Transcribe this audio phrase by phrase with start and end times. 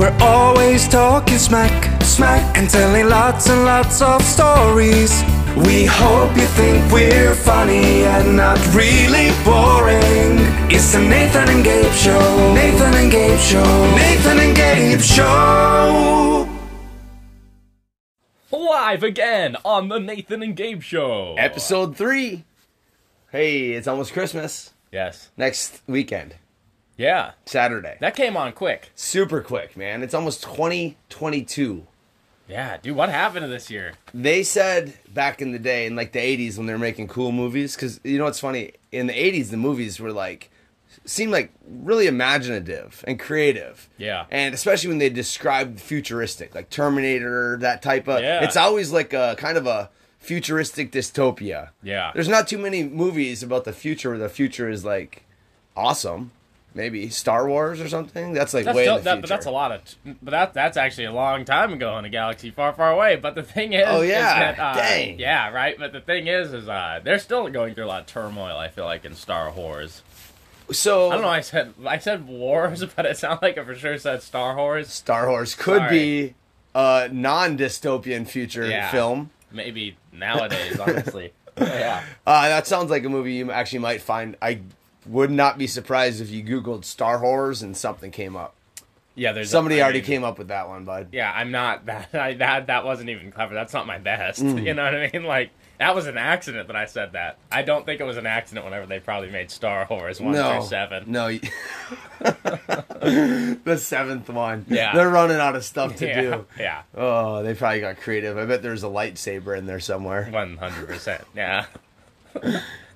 [0.00, 5.12] We're always talking smack, smack, and telling lots and lots of stories.
[5.54, 10.38] We hope you think we're funny and not really boring.
[10.72, 12.54] It's the Nathan and Gabe Show.
[12.54, 13.94] Nathan and Gabe Show.
[13.94, 16.48] Nathan and Gabe Show.
[18.50, 21.34] Live again on the Nathan and Gabe Show.
[21.36, 22.44] Episode three.
[23.30, 24.72] Hey, it's almost Christmas.
[24.90, 25.28] Yes.
[25.36, 26.36] Next weekend,
[27.00, 27.32] Yeah.
[27.46, 27.96] Saturday.
[28.00, 28.90] That came on quick.
[28.94, 30.02] Super quick, man.
[30.02, 31.86] It's almost 2022.
[32.46, 33.92] Yeah, dude, what happened to this year?
[34.12, 37.32] They said back in the day, in like the 80s, when they were making cool
[37.32, 38.72] movies, because you know what's funny?
[38.92, 40.50] In the 80s, the movies were like,
[41.04, 43.88] seemed like really imaginative and creative.
[43.96, 44.26] Yeah.
[44.30, 48.20] And especially when they described futuristic, like Terminator, that type of.
[48.20, 48.44] Yeah.
[48.44, 49.88] It's always like a kind of a
[50.18, 51.70] futuristic dystopia.
[51.82, 52.10] Yeah.
[52.14, 55.24] There's not too many movies about the future where the future is like
[55.76, 56.32] awesome.
[56.72, 58.32] Maybe Star Wars or something.
[58.32, 59.20] That's like That's way still, in the that, future.
[59.22, 59.82] but that's a lot of.
[60.22, 63.16] But that that's actually a long time ago in a galaxy far, far away.
[63.16, 64.52] But the thing is, Oh, is yeah.
[64.52, 65.18] that, uh, Dang.
[65.18, 65.76] yeah, right.
[65.78, 68.56] But the thing is, is uh, they're still going through a lot of turmoil.
[68.56, 70.02] I feel like in Star Wars.
[70.70, 71.28] So I don't know.
[71.28, 74.92] I said I said wars, but it sounded like it for sure said Star Wars.
[74.92, 75.90] Star Whores could Sorry.
[75.98, 76.34] be
[76.76, 78.90] a non-dystopian future Yeah.
[78.92, 79.30] film.
[79.50, 81.32] Maybe nowadays, honestly.
[81.60, 82.04] yeah.
[82.24, 84.36] Uh, that sounds like a movie you actually might find.
[84.40, 84.60] I
[85.06, 88.54] would not be surprised if you Googled Star Whores and something came up.
[89.14, 89.32] Yeah.
[89.32, 91.08] There's Somebody I already mean, came up with that one, bud.
[91.12, 92.14] Yeah, I'm not that.
[92.14, 93.54] I, that that wasn't even clever.
[93.54, 94.42] That's not my best.
[94.42, 94.64] Mm.
[94.66, 95.24] You know what I mean?
[95.24, 97.38] Like that was an accident that I said that.
[97.50, 98.64] I don't think it was an accident.
[98.66, 101.04] Whenever they probably made Star Wars one no, through seven.
[101.10, 101.38] no.
[103.00, 104.66] the seventh one.
[104.68, 104.94] Yeah.
[104.94, 106.46] they're running out of stuff to yeah, do.
[106.58, 108.36] yeah, Oh, they probably got creative.
[108.36, 110.28] I bet there's a lightsaber in there somewhere.
[110.30, 111.24] one hundred percent.
[111.34, 111.64] Yeah.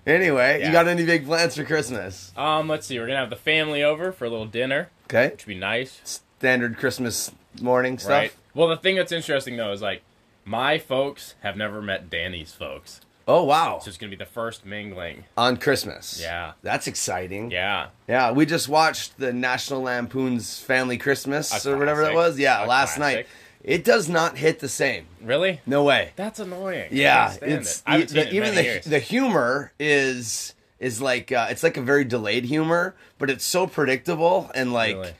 [0.06, 0.66] Anyway, Yeah.
[0.66, 2.32] you got any big plans for Christmas?
[2.36, 2.98] Um, let's see.
[2.98, 6.20] We're gonna have the family over for a little dinner, Okay, which would be nice,
[6.38, 7.30] standard Christmas
[7.60, 8.10] morning stuff.
[8.10, 8.32] right?
[8.54, 10.02] Well, the thing that's interesting though is like
[10.44, 14.66] my folks have never met Danny's folks, Oh wow, so it's gonna be the first
[14.66, 15.24] mingling.
[15.38, 16.20] on Christmas.
[16.20, 16.52] Yeah.
[16.62, 17.50] that's exciting.
[17.50, 17.86] Yeah.
[18.06, 22.38] Yeah, we just watched the National Lampoon's Family Christmas A or whatever that was.
[22.38, 23.00] Yeah, A last classic.
[23.00, 23.26] night.
[23.64, 25.06] It does not hit the same.
[25.22, 25.62] Really?
[25.64, 26.12] No way.
[26.16, 26.90] That's annoying.
[26.92, 28.08] Yeah, it's it.
[28.10, 28.84] The- even the years.
[28.84, 33.66] the humor is is like uh, it's like a very delayed humor, but it's so
[33.66, 35.12] predictable and like Really?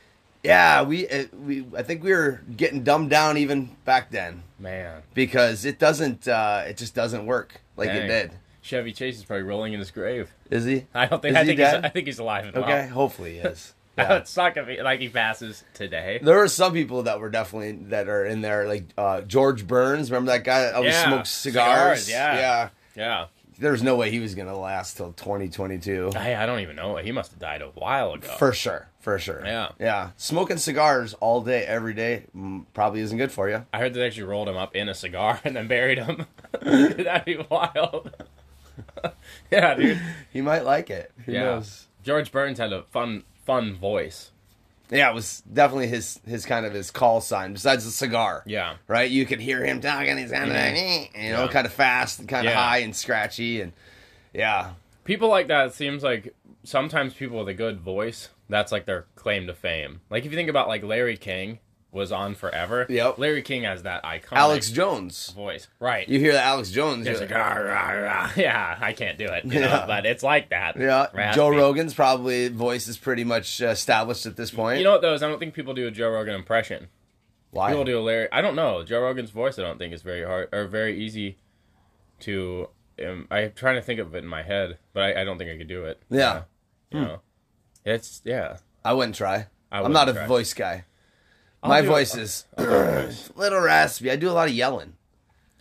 [0.43, 5.01] yeah, we uh, we I think we were getting dumbed down even back then Man.
[5.15, 8.31] because it doesn't uh, it just doesn't work like it did.
[8.61, 10.31] Chevy Chase is probably rolling in his grave.
[10.51, 10.85] Is he?
[10.93, 11.33] I don't think.
[11.35, 11.59] Is I think.
[11.59, 11.67] He's.
[11.67, 12.63] I think he's alive and well.
[12.65, 13.73] Okay, hopefully he is.
[13.97, 14.17] Yeah.
[14.17, 16.19] it's not gonna be like he passes today.
[16.21, 20.11] There are some people that were definitely that are in there, like uh, George Burns.
[20.11, 22.03] Remember that guy that always Yeah, smoked cigars?
[22.05, 22.35] cigars, yeah.
[22.35, 22.69] yeah.
[22.95, 23.25] Yeah.
[23.57, 26.11] There's no way he was gonna last till 2022.
[26.13, 26.97] I, I don't even know.
[26.97, 28.27] He must have died a while ago.
[28.37, 29.41] For sure, for sure.
[29.45, 29.69] Yeah.
[29.79, 30.09] yeah.
[30.17, 33.65] Smoking cigars all day, every day, mm, probably isn't good for you.
[33.71, 36.25] I heard they actually rolled him up in a cigar and then buried him.
[36.61, 38.11] That'd be wild.
[39.51, 40.01] yeah, dude.
[40.33, 41.11] He might like it.
[41.25, 41.43] Who Yeah.
[41.43, 41.87] knows?
[42.03, 44.31] George Burns had a fun, fun voice.
[44.91, 47.53] Yeah, it was definitely his his kind of his call sign.
[47.53, 48.75] Besides the cigar, Yeah.
[48.87, 49.09] right.
[49.09, 50.17] You could hear him talking.
[50.17, 51.47] He's kind of like, eh, you know, Yeah.
[51.51, 52.59] kind of fast and kind of Yeah.
[52.63, 53.73] high and scratchy, and
[54.33, 54.71] yeah,
[55.03, 55.67] People like that.
[55.67, 58.29] It seems like sometimes people with a good voice.
[58.49, 60.01] That's like their claim to fame.
[60.09, 61.59] Like if you think about like Larry King
[61.95, 62.85] was on forever.
[62.89, 63.17] Yep.
[63.17, 65.31] Larry King has that iconic Alex Jones.
[65.31, 65.67] voice.
[65.79, 66.07] Right.
[66.07, 67.07] You hear that Alex Jones?
[67.07, 69.85] It's you're like, like, "Rah, rah, rah." yeah, I can't do it, you know, Yeah.
[69.87, 70.75] but it's like that.
[70.77, 71.35] Yeah, Raspy.
[71.35, 74.77] Joe Rogan's probably voice is pretty much uh, established at this point.
[74.77, 75.13] You know what though?
[75.13, 76.89] Is I don't think people do a Joe Rogan impression.
[77.51, 77.69] why?
[77.69, 78.27] People do a Larry.
[78.31, 78.83] I don't know.
[78.83, 79.57] Joe Rogan's voice.
[79.57, 81.37] I don't think is very hard or very easy
[82.21, 82.69] to.
[83.05, 85.49] Um, I'm trying to think of it in my head, but I, I don't think
[85.51, 86.01] I could do it.
[86.09, 86.43] Yeah.
[86.91, 87.21] You know,
[87.83, 88.57] it's yeah.
[88.83, 89.47] I wouldn't try.
[89.71, 90.27] I I'm wouldn't not a try.
[90.27, 90.85] voice guy.
[91.65, 94.11] I'll My do- voice is a little raspy.
[94.11, 94.93] I do a lot of yelling.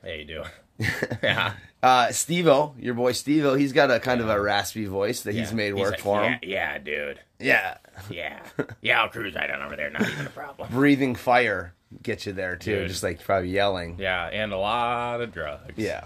[0.04, 0.42] Yeah, you do.
[1.22, 1.54] yeah.
[1.82, 5.50] Uh, Steve-O, your boy Steve-O, he's got a kind of a raspy voice that he's
[5.50, 5.56] Yeah.
[5.56, 6.38] made work like, for him.
[6.42, 7.20] Yeah, dude.
[7.38, 7.76] Yeah.
[8.10, 8.40] Yeah.
[8.82, 9.90] Yeah, I'll cruise right on over there.
[9.90, 10.68] Not even a problem.
[10.72, 12.88] Breathing fire gets you there too, Dude.
[12.88, 13.96] just like probably yelling.
[13.98, 15.74] Yeah, and a lot of drugs.
[15.76, 16.04] Yeah.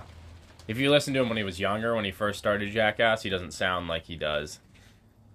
[0.66, 3.30] If you listen to him when he was younger, when he first started Jackass, he
[3.30, 4.58] doesn't sound like he does.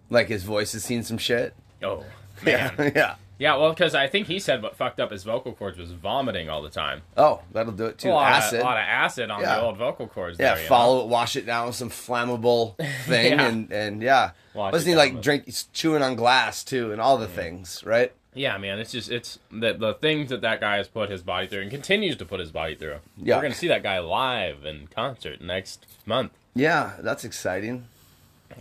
[0.09, 1.55] Like his voice has seen some shit.
[1.81, 2.03] Oh,
[2.45, 2.73] man.
[2.77, 2.91] yeah.
[2.95, 3.15] yeah,
[3.57, 6.61] well, because I think he said what fucked up his vocal cords was vomiting all
[6.61, 7.01] the time.
[7.17, 8.09] Oh, that'll do it too.
[8.09, 8.59] a lot, Acid.
[8.59, 9.55] Of, a lot of acid on Yeah.
[9.57, 10.37] the old vocal cords.
[10.39, 12.75] yeah, there, follow it, wash it down with some flammable
[13.05, 13.47] thing, Yeah.
[13.47, 17.27] and and yeah, Wash wasn't he like drink chewing on glass too, and all the
[17.27, 18.11] things, right?
[18.35, 21.45] Yeah, man, it's just it's the the things that that guy has put his body
[21.47, 22.97] through and continues to put his body through.
[23.17, 23.35] Yeah.
[23.35, 26.31] We're gonna see that guy live in concert next month.
[26.55, 27.87] Yeah, that's exciting.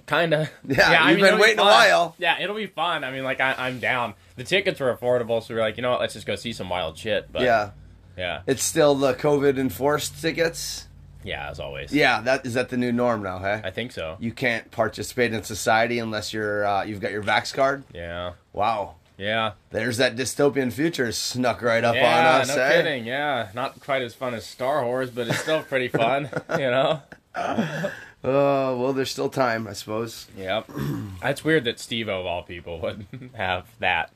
[0.06, 0.50] Kind of.
[0.66, 2.14] Yeah, yeah, you've been it'll be waiting a while.
[2.18, 3.04] Yeah, it'll be fun.
[3.04, 4.14] I mean, like I, I'm down.
[4.36, 6.00] The tickets were affordable, so we're like, you know what?
[6.00, 7.30] Let's just go see some wild shit.
[7.32, 7.70] But yeah,
[8.16, 10.86] yeah, it's still the COVID enforced tickets.
[11.24, 11.50] yeah.
[11.50, 11.92] As always.
[11.92, 13.60] Yeah, that is that the new norm now, hey?
[13.64, 14.16] I think so.
[14.20, 17.84] You can't participate in society unless you're uh, you've got your vax card.
[17.94, 18.32] Yeah.
[18.52, 19.52] Wow, Yeah.
[19.70, 22.34] there's that dystopian future snuck right up yeah.
[22.34, 22.48] on us.
[22.48, 22.76] no eh?
[22.82, 23.06] kidding.
[23.06, 23.48] Yeah.
[23.54, 26.28] Not quite as fun as Star Wars, but it's still pretty fun.
[26.50, 27.00] you know.
[28.24, 30.28] Oh well, there's still time, I suppose.
[30.36, 30.70] Yep.
[31.22, 34.10] That's weird that Steve of all people would have that.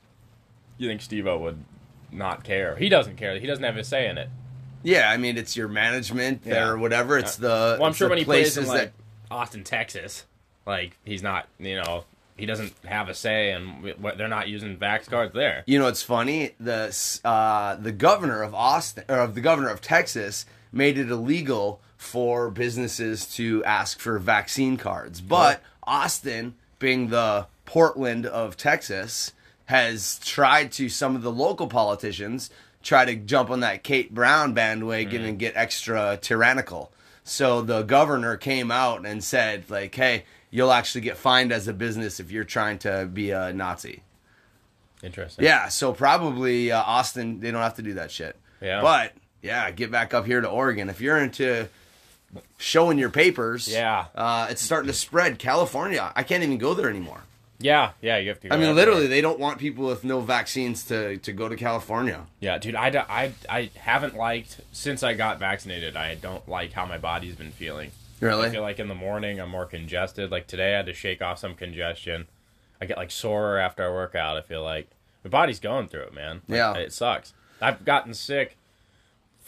[0.77, 1.63] You think Steve would
[2.11, 2.75] not care?
[2.77, 3.37] He doesn't care.
[3.39, 4.29] He doesn't have a say in it.
[4.83, 6.67] Yeah, I mean it's your management Yeah.
[6.67, 7.17] or whatever.
[7.17, 10.25] It's the Well, I'm sure when he plays in places like that Austin, Texas,
[10.65, 12.05] like he's not, you know,
[12.37, 15.63] he doesn't have a say, and they're not using vax cards there.
[15.65, 16.51] You know, it's funny.
[16.59, 16.95] The
[17.25, 20.45] uh, the governor of Austin or of the governor of Texas
[20.77, 28.25] made it illegal for businesses to ask for vaccine cards, but Austin, being the Portland
[28.25, 29.33] of Texas,
[29.65, 32.49] has tried to some of the local politicians
[32.83, 36.91] try to jump on that Kate Brown bandwagon and get extra tyrannical.
[37.23, 41.73] So the governor came out and said, like, "Hey, you'll actually get fined as a
[41.73, 44.03] business if you're trying to be a Nazi."
[45.03, 45.43] Interesting.
[45.43, 48.37] Yeah, so probably uh, Austin, they don't have to do that shit.
[48.61, 48.81] Yeah.
[48.81, 49.13] But
[49.47, 50.89] yeah, get back up here to Oregon.
[50.89, 51.67] If you're into
[52.57, 54.05] showing your papers, Yeah.
[54.15, 55.39] uh, it's starting to spread.
[55.39, 57.21] California, I can't even go there anymore.
[57.59, 58.17] Yeah, yeah.
[58.17, 58.49] You have to.
[58.49, 61.55] Go I mean, literally, they don't want people with no vaccines to, to go to
[61.55, 62.27] California.
[62.39, 62.75] Yeah, dude.
[62.75, 65.97] I, I, I haven't liked since I got vaccinated.
[65.97, 67.91] I don't like how my body's been feeling.
[68.19, 68.47] Really?
[68.47, 70.29] I feel like in the morning I'm more congested.
[70.29, 72.27] Like today, I had to shake off some congestion.
[72.79, 74.37] I get like sore after I work out.
[74.37, 74.87] I feel like
[75.23, 76.41] my body's going through it, man.
[76.47, 76.73] Like, Yeah.
[76.75, 77.33] it sucks.
[77.59, 78.56] I've gotten sick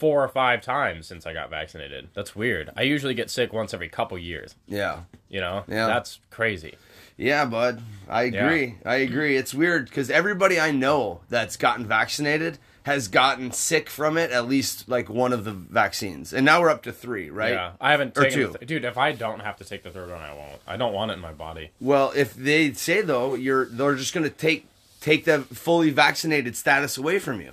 [0.00, 2.08] four or five times since I got vaccinated.
[2.14, 2.70] That's weird.
[2.76, 4.54] I usually get sick once every couple years.
[4.66, 5.00] Yeah.
[5.28, 5.86] You know, Yeah.
[5.86, 6.74] that's crazy.
[7.18, 7.82] Yeah, bud.
[8.08, 8.76] I agree.
[8.84, 9.36] I agree.
[9.36, 14.48] It's weird because everybody I know that's gotten vaccinated has gotten sick from it, at
[14.48, 16.32] least like one of the vaccines.
[16.32, 17.52] And now we're up to three, right?
[17.52, 18.38] Yeah, I haven't Or taken.
[18.38, 18.52] two.
[18.58, 20.62] Th- dude, if I don't have to take the third one, I won't.
[20.66, 21.72] I don't want it in my body.
[21.78, 24.66] Well, if they say though, you're they're just going to take
[25.02, 27.52] take the fully vaccinated status away from you.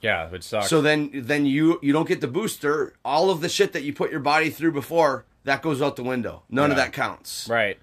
[0.00, 0.68] Yeah, which sucks.
[0.68, 2.94] So then then you you don't get the booster.
[3.04, 6.02] All of the shit that you put your body through before that goes out the
[6.02, 6.42] window.
[6.50, 7.48] None of that counts.
[7.48, 7.78] right.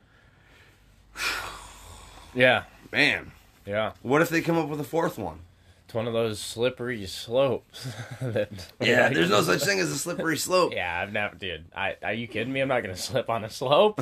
[2.36, 3.32] Yeah, Man,
[3.66, 3.92] yeah.
[4.02, 5.40] what if they come up with a fourth one?
[5.86, 7.88] It's one of those slippery slopes.
[8.22, 8.50] that,
[8.82, 10.74] Yeah, there's no such thing as a slippery slope.
[10.76, 11.66] Yeah, I've never, dude.
[11.76, 12.62] I, are you kidding me?
[12.62, 14.02] I'm not gonna slip on a slope.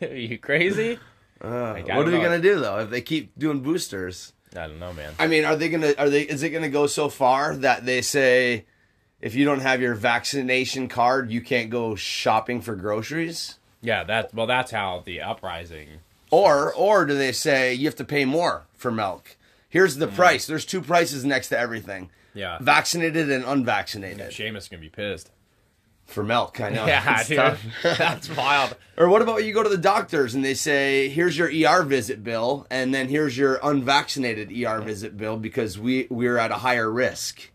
[0.00, 0.98] are you crazy?
[1.42, 2.22] Uh, like, what are know.
[2.22, 4.32] gonna do though if they keep doing boosters?
[4.56, 5.14] I don't know, man.
[5.18, 8.02] I mean, are they gonna are they is it gonna go so far that they
[8.02, 8.64] say
[9.20, 13.58] if you don't have your vaccination card, you can't go shopping for groceries?
[13.80, 14.32] Yeah, that.
[14.34, 15.88] Well, that's how the uprising.
[16.30, 19.36] Or or do they say you have to pay more for milk?
[19.68, 20.14] Here's the hmm.
[20.14, 20.46] price.
[20.46, 22.10] There's two prices next to everything.
[22.32, 22.58] Yeah.
[22.60, 24.30] Vaccinated and unvaccinated.
[24.30, 25.30] Seamus gonna be pissed.
[26.06, 26.86] For milk, I know.
[26.86, 27.38] Yeah, It's dude.
[27.38, 27.64] tough.
[27.82, 28.76] that's wild.
[28.96, 31.82] Or what about when you go to the doctors and they say, here's your ER
[31.82, 36.56] visit bill, and then here's your unvaccinated ER visit bill because we we're at a
[36.56, 37.50] higher risk.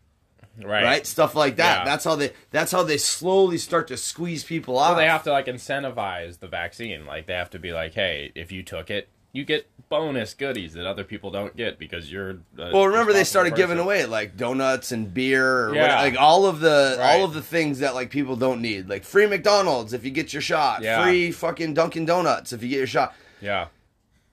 [0.61, 0.83] Right.
[0.83, 1.07] Right?
[1.07, 1.79] Stuff like that.
[1.79, 1.85] Yeah.
[1.85, 4.89] That's how they that's how they slowly start to squeeze people out.
[4.89, 7.05] Well, they have to like incentivize the vaccine.
[7.05, 10.73] Like they have to be like, hey, if you took it, you get bonus goodies
[10.73, 12.31] that other people don't get because you're.
[12.57, 15.95] A Well, remember they started giving away like donuts and beer, or Yeah.
[15.95, 17.15] what, like all of the Right.
[17.19, 20.33] all of the things that like people don't need, like free McDonald's if you get
[20.33, 21.03] your shot, Yeah.
[21.03, 23.15] free fucking Dunkin' Donuts if you get your shot.
[23.41, 23.67] Yeah.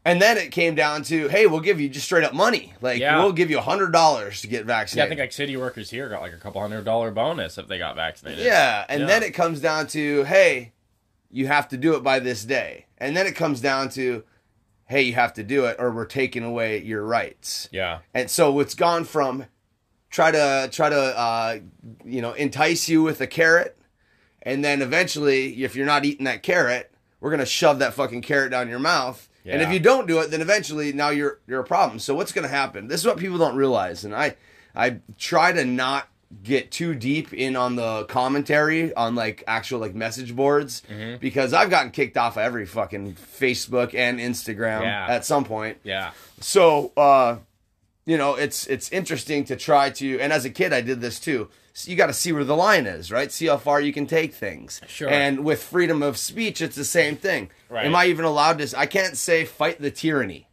[0.04, 3.00] And then it came down to, hey, we'll give you just straight up money, like
[3.00, 3.18] Yeah.
[3.18, 4.98] we'll give you a hundred dollars to get vaccinated.
[4.98, 7.66] Yeah, I think like city workers here got like a couple hundred dollar bonus if
[7.66, 8.44] they got vaccinated.
[8.44, 9.06] Yeah, and Yeah.
[9.06, 10.72] then it comes down to, hey,
[11.30, 12.86] you have to do it by this day.
[12.98, 14.22] And then it comes down to,
[14.86, 17.68] hey, you have to do it or we're taking away your rights.
[17.72, 17.98] Yeah.
[18.14, 19.46] And so it's gone from
[20.10, 21.58] try to try to uh,
[22.04, 23.78] you know entice you with a carrot,
[24.42, 28.50] and then eventually, if you're not eating that carrot, we're gonna shove that fucking carrot
[28.50, 29.28] down your mouth.
[29.48, 31.98] And if you don't do it, then eventually now you're you're a problem.
[31.98, 32.88] So what's gonna happen?
[32.88, 34.36] This is what people don't realize, and I
[34.74, 36.08] I try to not
[36.42, 41.18] get too deep in on the commentary on like actual like message boards Mm-hmm.
[41.20, 45.06] because I've gotten kicked off of every fucking Facebook and Instagram Yeah.
[45.08, 45.78] at some point.
[45.84, 46.10] Yeah.
[46.40, 47.36] So, uh,
[48.04, 51.18] you know, it's it's interesting to try to, and as a kid, I did this
[51.20, 51.48] too.
[51.72, 53.30] So you got to see where the line is, right?
[53.30, 54.80] See how far you can take things.
[54.86, 55.10] Sure.
[55.10, 57.50] And with freedom of speech, it's the same thing.
[57.68, 57.84] Right.
[57.86, 58.78] Am I even allowed to?
[58.78, 60.48] I can't say fight the tyranny.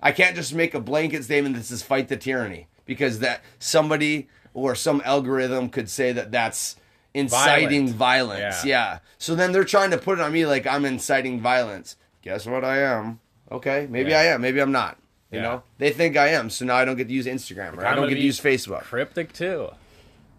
[0.00, 4.28] I can't just make a blanket statement that says fight the tyranny because that somebody
[4.54, 6.76] or some algorithm could say that that's
[7.14, 8.38] inciting Violent.
[8.38, 8.64] violence.
[8.64, 8.92] Yeah.
[8.92, 8.98] Yeah.
[9.18, 11.96] So then they're trying to put it on me like I'm inciting violence.
[12.22, 13.18] guess what I am.
[13.50, 14.20] Okay, maybe Yeah.
[14.20, 14.42] I am.
[14.42, 14.98] Maybe I'm not.
[15.32, 15.42] You Yeah.
[15.42, 17.94] know, they think I am, so now I don't get to use Instagram or I
[17.94, 18.82] don't get to use Facebook.
[18.82, 19.70] Cryptic too.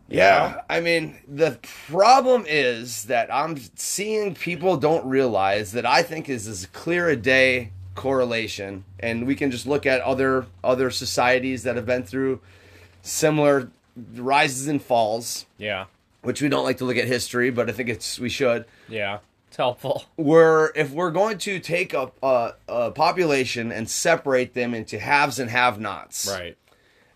[0.08, 1.58] Yeah, I mean, the
[1.90, 7.16] problem is that I'm seeing people don't realize that I think is as clear a
[7.16, 12.42] day correlation, and we can just look at other other societies that have been through
[13.02, 13.72] similar
[14.16, 15.86] rises and falls, Yeah.
[16.22, 18.66] which we don't like to look at history, but I think it's we should.
[18.88, 19.20] Yeah.
[19.48, 20.06] It's helpful.
[20.18, 25.40] We're if we're going to take a, a, a population and separate them into haves
[25.40, 26.58] and have-nots, Right.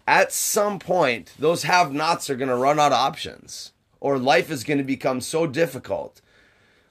[0.05, 4.51] at some point, those have nots are going to run out of options, or life
[4.51, 6.20] is going to become so difficult.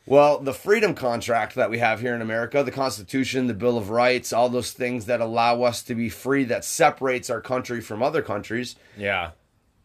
[0.06, 3.88] Well, the freedom contract that we have here in America, the Constitution, the Bill of
[3.88, 8.02] Rights, all those things that allow us to be free, that separates our country from
[8.02, 9.30] other countries, Yeah.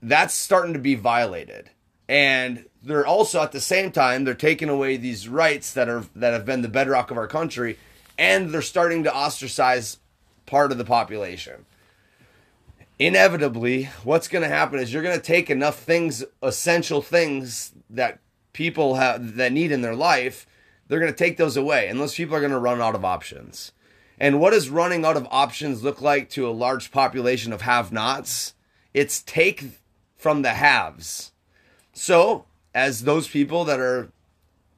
[0.02, 1.70] That's starting to be violated.
[2.08, 6.34] And they're also at the same time they're taking away these rights that are that
[6.34, 7.78] have been the bedrock of our country,
[8.18, 9.98] and they're starting to ostracize
[10.46, 11.66] part of the population.
[12.98, 18.20] Inevitably, what's going to happen is you're going to take enough things, essential things that
[18.52, 20.46] people have that need in their life,
[20.88, 23.06] they're going to take those away, and those people are going to run out of
[23.06, 23.72] options.
[24.20, 28.54] And what does running out of options look like to a large population of have-nots?
[28.94, 29.79] It's take
[30.20, 31.32] from the haves.
[31.94, 32.46] So,
[32.76, 34.12] as those people that are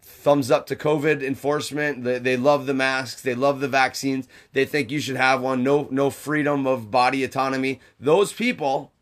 [0.02, 4.66] thumbs up to COVID enforcement, they, they love the masks, they love the vaccines, they
[4.66, 7.82] think you should have one, no no freedom of body autonomy.
[8.00, 8.94] Those people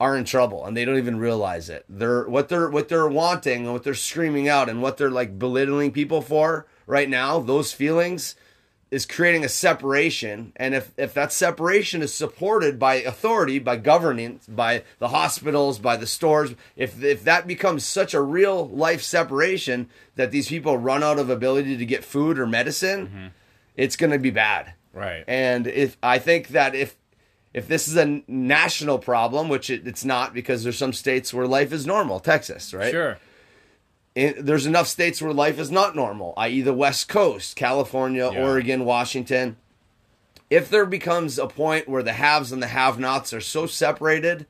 [0.00, 1.84] are in trouble and they don't even realize it.
[1.88, 5.38] They're what they're what they're wanting and what they're screaming out and what they're like
[5.38, 8.36] belittling people for right now, those feelings
[8.90, 14.46] is creating a separation and if if that separation is supported by authority by governance
[14.46, 19.88] by the hospitals by the stores if if that becomes such a real life separation
[20.14, 23.26] that these people run out of ability to get food or medicine mm-hmm.
[23.76, 25.24] it's going to be bad Right.
[25.28, 26.96] and if I think that if
[27.56, 31.46] if this is a national problem, which it, it's not because there's some states where
[31.46, 32.90] life is normal, Texas, right?
[32.90, 33.18] Sure.
[34.16, 38.42] In, there's enough states where life is not normal, i.e., the West Coast, California, Yeah.
[38.42, 39.56] Oregon, Washington.
[40.48, 44.46] If there becomes a point where the haves and the have-nots are so separated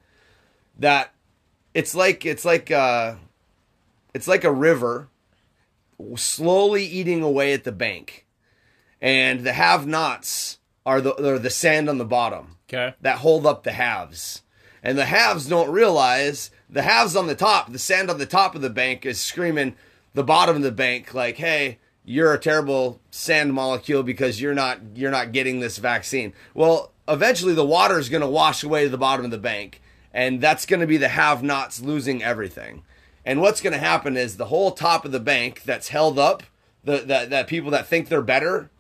[0.79, 1.13] that
[1.75, 3.17] it's like it's like uh,
[4.15, 5.09] it's like a river
[6.15, 8.27] slowly eating away at the bank,
[9.01, 12.95] and the have-nots are the are the sand on the bottom Okay.
[13.01, 14.43] that hold up the haves,
[14.83, 18.55] And the haves don't realize the halves on the top, the sand on the top
[18.55, 19.75] of the bank is screaming
[20.15, 24.81] the bottom of the bank like, "Hey, you're a terrible sand molecule because you're not
[24.95, 28.89] you're not getting this vaccine." Well, eventually the water is going to wash away to
[28.91, 29.81] the bottom of the bank,
[30.13, 32.83] and that's going to be the have-nots losing everything.
[33.25, 36.43] And what's going to happen is the whole top of the bank that's held up,
[36.85, 38.71] the that that people that think they're better,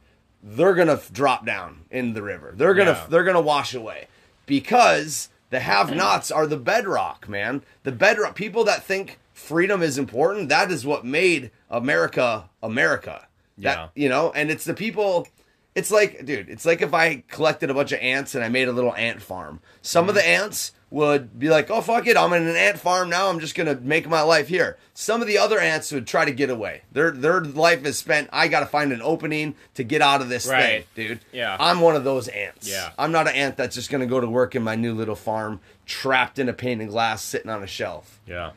[0.42, 2.52] they're gonna f- drop down in the river.
[2.56, 3.06] They're gonna Yeah.
[3.10, 4.06] they're gonna wash away
[4.46, 7.62] because the have-nots are the bedrock, man.
[7.82, 8.34] The bedrock.
[8.34, 10.50] People that think freedom is important.
[10.50, 13.26] That is what made America America.
[13.56, 13.88] That, Yeah.
[13.94, 15.26] You know, and it's the people.
[15.74, 18.68] It's like, dude, it's like if I collected a bunch of ants and I made
[18.68, 19.60] a little ant farm.
[19.80, 20.26] Some of mm-hmm.
[20.26, 23.28] the ants would be like, "Oh fuck it, I'm in an ant farm now.
[23.28, 26.30] I'm just gonna make my life here." Some of the other ants would try to
[26.32, 26.82] get away.
[26.92, 28.28] Their their life is spent.
[28.32, 30.86] I got to find an opening to get out of this Right.
[30.94, 31.20] thing, dude.
[31.32, 31.56] Yeah.
[31.58, 32.68] I'm one of those ants.
[32.68, 32.90] Yeah.
[32.98, 35.60] I'm not an ant that's just gonna go to work in my new little farm,
[35.86, 38.20] trapped in a pane of glass, sitting on a shelf.
[38.26, 38.52] Yeah.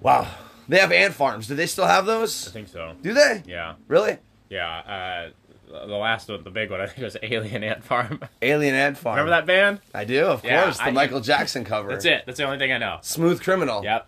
[0.00, 0.26] Wow.
[0.68, 1.46] They have ant farms.
[1.46, 2.48] Do they still have those?
[2.48, 2.94] I think so.
[3.02, 3.42] Do they?
[3.46, 3.74] Yeah.
[3.88, 4.18] Really?
[4.50, 4.78] Yeah.
[4.78, 5.30] Uh,
[5.68, 8.20] the last one, the big one, I think it was Alien Ant Farm.
[8.42, 9.16] Alien ant farm.
[9.16, 9.80] Remember that band?
[9.94, 10.78] I do, of Yeah, course.
[10.78, 11.88] The I- Michael Jackson cover.
[11.90, 12.22] That's it.
[12.26, 12.98] That's the only thing I know.
[13.02, 13.82] Smooth Criminal.
[13.84, 14.06] Yep.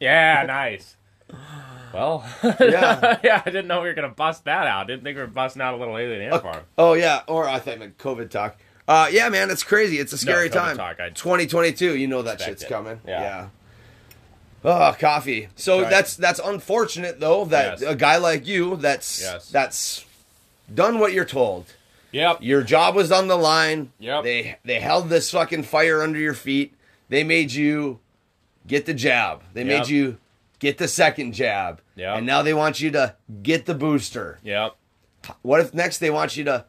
[0.00, 0.96] Yeah, nice.
[1.92, 2.24] Well,
[2.60, 3.18] Yeah.
[3.22, 4.86] yeah, I didn't know we were gonna bust that out.
[4.88, 6.62] Didn't think we were busting out a little alien ant farm.
[6.76, 8.56] Oh yeah, or I thought meant COVID talk.
[8.86, 9.98] Uh, yeah, man, it's crazy.
[9.98, 10.76] It's a scary COVID time.
[10.76, 12.68] talk, 2022, you know that expect shit's it.
[12.68, 13.00] coming.
[13.06, 13.20] Yeah.
[13.22, 13.48] Yeah.
[14.64, 15.48] Oh, coffee.
[15.56, 15.90] So Right.
[15.90, 17.90] that's that's unfortunate though that Yes.
[17.90, 19.48] a guy like you that's Yes.
[19.50, 20.04] that's
[20.72, 21.66] done what you're told.
[22.12, 22.38] Yep.
[22.40, 23.92] Your job was on the line.
[23.98, 24.24] Yep.
[24.24, 26.74] They they held this fucking fire under your feet.
[27.08, 27.98] They made you
[28.66, 29.42] get the jab.
[29.52, 29.78] They Yep.
[29.80, 30.16] made you
[30.60, 31.80] get the second jab.
[31.96, 32.16] Yep.
[32.18, 34.38] And now they want you to get the booster.
[34.42, 34.74] Yep.
[35.42, 36.64] What if next they want you to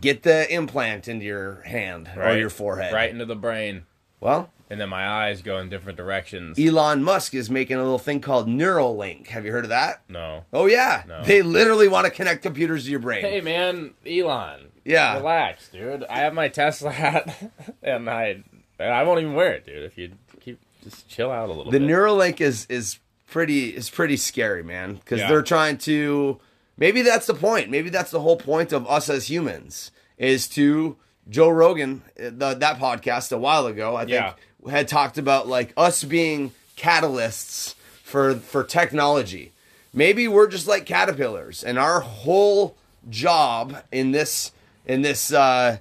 [0.00, 2.92] get the implant into your hand or your forehead?
[2.92, 3.84] Right into the brain,
[4.20, 6.58] Well, and then my eyes go in different directions.
[6.58, 9.26] Elon Musk is making a little thing called Neuralink.
[9.28, 10.02] Have you heard of that?
[10.08, 10.44] no.
[10.52, 11.02] Oh yeah.
[11.06, 11.22] No.
[11.24, 13.22] They literally want to connect computers to your brain.
[13.22, 14.68] Hey man, Elon.
[14.84, 15.18] Yeah.
[15.18, 16.04] Relax, dude.
[16.10, 17.52] I have my Tesla hat,
[17.82, 18.42] and I
[18.78, 19.84] and I won't even wear it, dude.
[19.84, 21.88] If you keep just chill out a little The bit.
[21.88, 22.98] Neuralink is is
[23.30, 24.94] pretty it's pretty scary, man.
[24.94, 25.28] Because Yeah.
[25.28, 26.40] they're trying to.
[26.78, 27.68] Maybe that's the point.
[27.70, 30.96] Maybe that's the whole point of us as humans is to
[31.28, 33.94] Joe Rogan, uh, the, that podcast a while ago.
[33.94, 34.32] I think Yeah.
[34.70, 39.52] Had talked about like us being catalysts for for technology.
[39.94, 42.76] Maybe we're just like caterpillars, and our whole
[43.10, 44.52] job in this
[44.86, 45.78] in this uh,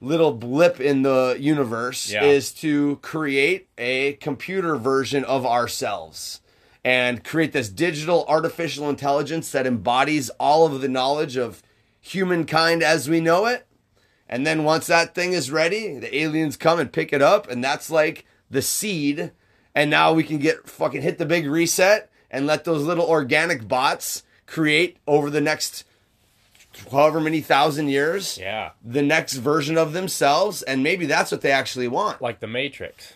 [0.00, 2.24] little blip in the universe Yeah.
[2.24, 6.40] is to create a computer version of ourselves
[6.84, 11.62] and create this digital artificial intelligence that embodies all of the knowledge of
[12.00, 13.66] humankind as we know it.
[14.28, 17.62] And then once that thing is ready, the aliens come and pick it up, and
[17.62, 19.32] that's like the seed.
[19.74, 23.68] And now we can get fucking hit the big reset and let those little organic
[23.68, 25.84] bots create over the next
[26.90, 28.70] however many thousand years Yeah.
[28.84, 30.62] the next version of themselves.
[30.62, 32.20] And maybe that's what they actually want.
[32.22, 33.14] Like the Matrix.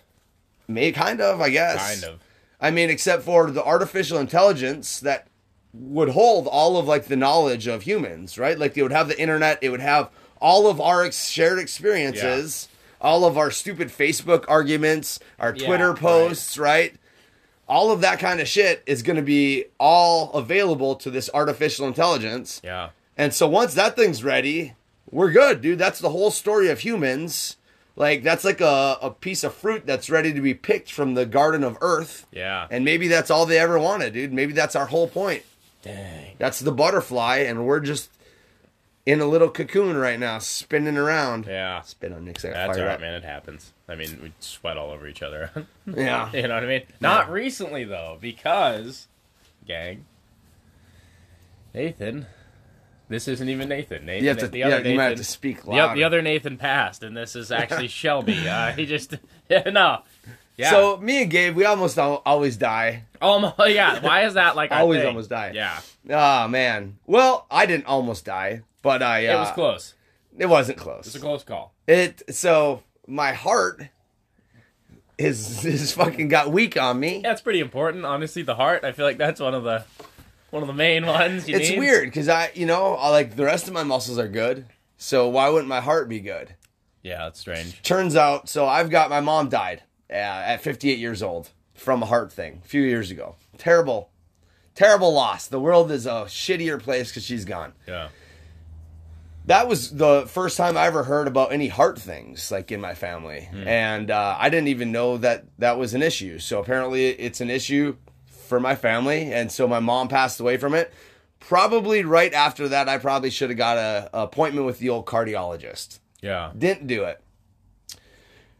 [0.68, 2.00] May kind of, I guess.
[2.02, 2.20] Kind of.
[2.60, 5.28] I mean, except for the artificial intelligence that
[5.72, 8.58] would hold all of like the knowledge of humans, right?
[8.58, 10.10] Like they would have the internet, it would have
[10.40, 12.68] all of our ex- shared experiences,
[13.00, 16.00] all of our stupid Facebook arguments, our Yeah, Twitter right.
[16.00, 16.94] posts, right?
[17.68, 21.86] All of that kind of shit is going to be all available to this artificial
[21.86, 22.60] intelligence.
[22.64, 22.90] Yeah.
[23.16, 24.74] And so once that thing's ready,
[25.10, 25.78] we're good, dude.
[25.78, 27.56] That's the whole story of humans.
[27.94, 31.26] Like that's like a, a piece of fruit that's ready to be picked from the
[31.26, 32.26] garden of earth.
[32.32, 32.66] Yeah.
[32.70, 34.32] And maybe that's all they ever wanted, dude.
[34.32, 35.42] Maybe that's our whole point.
[35.82, 36.36] Dang.
[36.38, 38.10] That's the butterfly, and we're just
[39.08, 41.46] in a little cocoon right now, spinning around.
[41.46, 41.80] Yeah.
[41.80, 42.42] Spin on Nick's.
[42.42, 43.00] That's fired alright, up.
[43.00, 43.14] man.
[43.14, 43.72] It happens.
[43.88, 45.50] I mean, we sweat all over each other.
[45.86, 46.30] Yeah.
[46.32, 46.82] you know what I mean?
[47.00, 49.08] Not recently though, because
[49.66, 50.04] gang.
[51.72, 52.26] Nathan.
[53.08, 54.04] This isn't even Nathan.
[54.04, 54.22] Nathan.
[54.24, 54.96] You have to, the yeah, other you Nathan.
[54.98, 55.94] might have to speak the, louder.
[55.94, 58.46] the other Nathan passed, and this is actually Shelby.
[58.46, 59.14] Uh, he just
[59.48, 60.02] yeah, no.
[60.58, 60.70] Yeah.
[60.70, 63.04] So me and Gabe, we almost al- always die.
[63.22, 64.00] almost yeah.
[64.00, 65.52] Why is that like Always almost die.
[65.54, 65.80] Yeah.
[66.10, 66.98] Oh man.
[67.06, 69.26] Well, I didn't almost die, but I.
[69.26, 69.94] Uh, It was close.
[70.38, 71.06] It wasn't close.
[71.06, 71.74] It's a close call.
[71.86, 73.88] It so my heart
[75.18, 77.20] is is fucking got weak on me.
[77.22, 78.04] That's pretty important.
[78.04, 78.84] Honestly, the heart.
[78.84, 79.84] I feel like that's one of the
[80.50, 81.48] one of the main ones.
[81.48, 81.78] You It's need.
[81.78, 84.66] weird because I, you know, I, like the rest of my muscles are good.
[84.96, 86.54] So why wouldn't my heart be good?
[87.02, 87.80] Yeah, that's strange.
[87.82, 92.06] Turns out, so I've got my mom died uh, at 58 years old from a
[92.06, 93.36] heart thing a few years ago.
[93.56, 94.10] Terrible,
[94.74, 95.46] terrible loss.
[95.46, 97.72] The world is a shittier place because she's gone.
[97.86, 98.08] Yeah.
[99.48, 102.94] That was the first time I ever heard about any heart things like in my
[102.94, 106.38] family, and uh, I didn't even know that that was an issue.
[106.38, 110.74] So apparently, it's an issue for my family, and so my mom passed away from
[110.74, 110.92] it.
[111.40, 115.06] Probably right after that, I probably should have got a, a appointment with the old
[115.06, 116.00] cardiologist.
[116.20, 116.50] Yeah.
[116.56, 117.20] Didn't do it.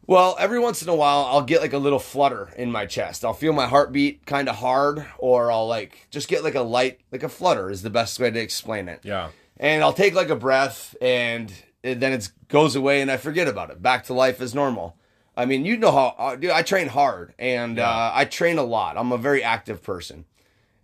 [0.07, 3.27] Well, every once in a while, I'll get like a little flutter in my chest.
[3.27, 7.01] I'll feel my heartbeat kind of hard, or I'll like just get like a light,
[7.13, 9.29] like a flutter is the best way to explain it Yeah.
[9.59, 13.71] And I'll take like a breath, and then it goes away, and I forget about
[13.71, 13.83] it.
[13.83, 14.97] Back to life as normal.
[15.37, 16.51] I mean, you know how, uh, dude.
[16.51, 17.89] I train hard, and Yeah.
[17.89, 18.97] uh, I train a lot.
[18.99, 20.25] I'm a very active person,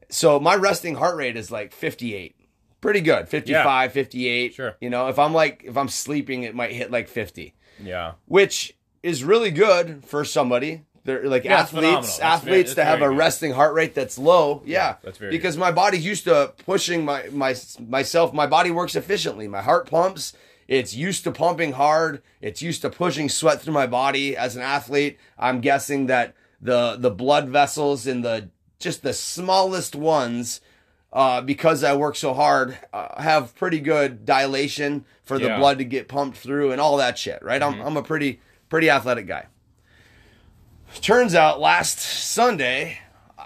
[0.08, 2.36] so my resting heart rate is like 58.
[2.80, 4.54] Pretty good, 55, 58.
[4.54, 4.76] Sure.
[4.80, 8.12] You know, if I'm like if I'm sleeping, it might hit like 50, Yeah.
[8.26, 10.82] which is really good for somebody.
[11.04, 13.18] They're like Yeah, athletes, athletes that have a good.
[13.18, 14.62] resting heart rate that's low.
[14.64, 17.54] Yeah, that's very because my body's used to pushing my my
[17.86, 18.32] myself.
[18.32, 19.46] My body works efficiently.
[19.48, 20.32] My heart pumps.
[20.66, 22.22] It's used to pumping hard.
[22.40, 24.34] It's used to pushing sweat through my body.
[24.34, 29.94] As an athlete, I'm guessing that the the blood vessels in the just the smallest
[29.94, 30.62] ones,
[31.12, 35.58] uh, because I work so hard, uh, have pretty good dilation for the Yeah.
[35.58, 37.42] blood to get pumped through and all that shit.
[37.42, 37.62] Right?
[37.62, 38.40] I'm I'm a pretty
[38.70, 39.44] pretty athletic guy.
[41.00, 42.98] Turns out last Sunday,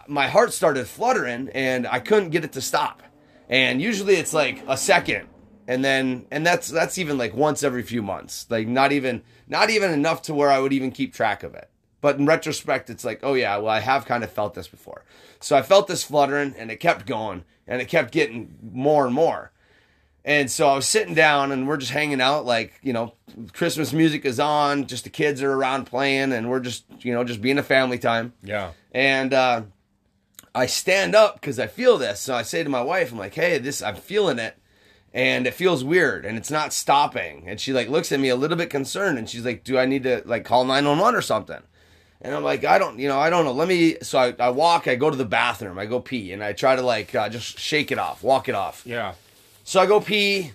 [0.07, 3.03] my heart started fluttering and I couldn't get it to stop.
[3.49, 5.29] And usually it's like a second.
[5.67, 8.47] And then and that's that's even like once every few months.
[8.49, 11.69] Like not even not even enough to where I would even keep track of it.
[12.01, 15.05] But in retrospect it's like, oh yeah, well I have kind of felt this before.
[15.41, 19.15] So I felt this fluttering and it kept going and it kept getting more and
[19.15, 19.53] more.
[20.29, 23.15] And so I was sitting down and we're just hanging out, like, you know,
[23.55, 27.25] Christmas music is on, just the kids are around playing, and we're just, you know,
[27.25, 28.35] just being a family time.
[28.43, 28.73] Yeah.
[28.93, 29.63] And uh,
[30.55, 32.21] I stand up because I feel this.
[32.21, 34.59] So I say to my wife, I'm like, hey, this, I'm feeling it.
[35.15, 37.45] And it feels weird and it's not stopping.
[37.49, 39.87] And she like looks at me a little bit concerned and she's like, do I
[39.87, 41.63] need to like call 911 or something?
[42.21, 43.53] And I'm like, I don't, you know, I don't know.
[43.53, 46.45] Let me, so I, I walk, I go to the bathroom, I go pee and
[46.45, 48.83] I try to like uh, just shake it off, walk it off.
[48.85, 49.15] Yeah.
[49.69, 50.53] So I go pee,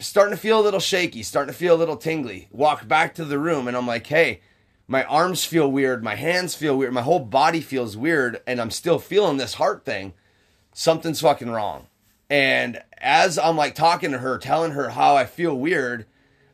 [0.00, 2.48] starting to feel a little shaky, starting to feel a little tingly.
[2.50, 4.40] Walk back to the room, and I'm like, hey,
[4.88, 8.72] my arms feel weird, my hands feel weird, my whole body feels weird, and I'm
[8.72, 10.14] still feeling this heart thing.
[10.74, 11.86] Something's fucking wrong.
[12.28, 16.06] And as I'm like talking to her, telling her how I feel weird,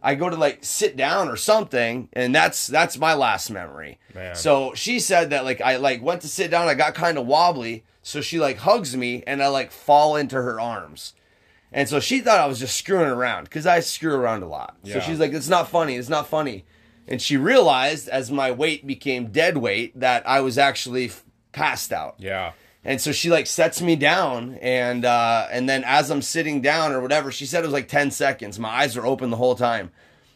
[0.03, 3.99] I go to like sit down or something, and that's that's my last memory.
[4.15, 4.35] Man.
[4.35, 7.27] So she said that like I like went to sit down, I got kind of
[7.27, 11.15] wobbly, so she like hugs me, and I like fall into her arms.
[11.77, 14.79] And so she thought I was just screwing around because I screw around a lot.
[14.83, 15.97] So she's like, "It's not funny.
[15.97, 16.65] It's not funny."
[17.07, 21.93] And she realized as my weight became dead weight that I was actually f- passed
[21.93, 22.15] out.
[22.19, 22.53] Yeah.
[22.83, 26.93] And so she like sets me down, and uh, and then as I'm sitting down
[26.93, 28.59] or whatever, she said it was like ten seconds.
[28.59, 29.91] My eyes were open the whole time.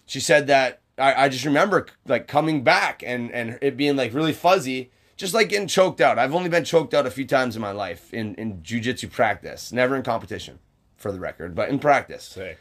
[0.04, 4.12] She said that I, I just remember like coming back and and it being like
[4.12, 6.18] really fuzzy, just like getting choked out.
[6.18, 9.72] I've only been choked out a few times in my life in in jujitsu practice,
[9.72, 10.58] never in competition,
[11.00, 12.24] for the record, but in practice.
[12.24, 12.58] Sick.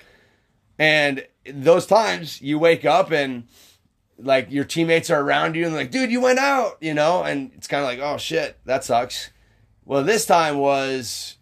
[0.79, 3.47] And those times you wake up and
[4.17, 7.21] like your teammates are around you and like, dude, you went out, you know?
[7.21, 9.29] And it's kind of like, oh shit, that sucks.
[9.85, 11.35] Well, this time was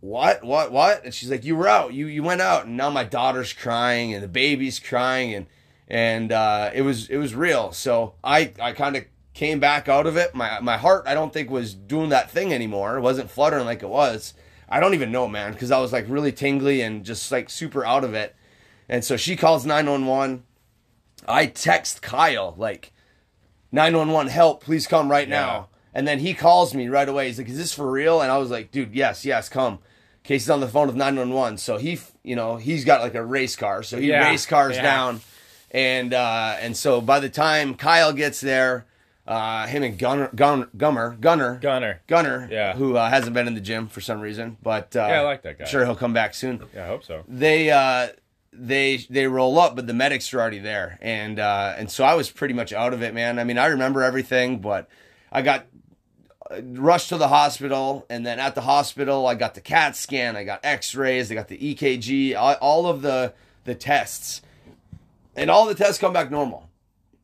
[0.00, 1.04] what, what, what?
[1.04, 2.66] And she's like, you were out, you, you went out.
[2.66, 5.46] And now my daughter's crying and the baby's crying and,
[5.88, 7.72] and, uh, it was, it was real.
[7.72, 10.34] So I, I kind of came back out of it.
[10.34, 12.98] My, my heart, I don't think was doing that thing anymore.
[12.98, 14.34] It wasn't fluttering like it was.
[14.68, 17.84] I don't even know, man, because I was like really tingly and just like super
[17.84, 18.34] out of it.
[18.88, 20.42] And so she calls 911.
[21.26, 22.92] I text Kyle, like,
[23.72, 25.40] 911, help, please come right Yeah.
[25.40, 25.68] now.
[25.94, 27.26] And then he calls me right away.
[27.26, 28.20] He's like, is this for real?
[28.20, 29.78] And I was like, dude, yes, yes, come.
[30.24, 31.58] Casey's on the phone with 911.
[31.58, 33.82] So he, you know, he's got like a race car.
[33.82, 34.82] So he Yeah, race cars yeah.
[34.82, 35.20] down.
[35.70, 38.84] And, uh, and so by the time Kyle gets there,
[39.26, 42.00] uh, him and Gunner, Gunner, Gummer, Gunner, Gunner.
[42.06, 42.74] Gunner, Yeah.
[42.74, 45.42] who uh, hasn't been in the gym for some reason, but uh, Yeah, I like
[45.42, 45.64] that guy.
[45.64, 47.24] Sure, he'll come back soon Yeah, I hope so.
[47.28, 48.08] they uh
[48.58, 52.14] they they roll up but the medics are already there and uh and so i
[52.14, 54.88] was pretty much out of it man i mean i remember everything but
[55.30, 55.66] i got
[56.50, 60.36] uh, rushed to the hospital and then at the hospital i got the cat scan
[60.36, 63.34] i got x-rays i got the ekg all, all of the
[63.64, 64.40] the tests
[65.34, 66.65] and all the tests come back normal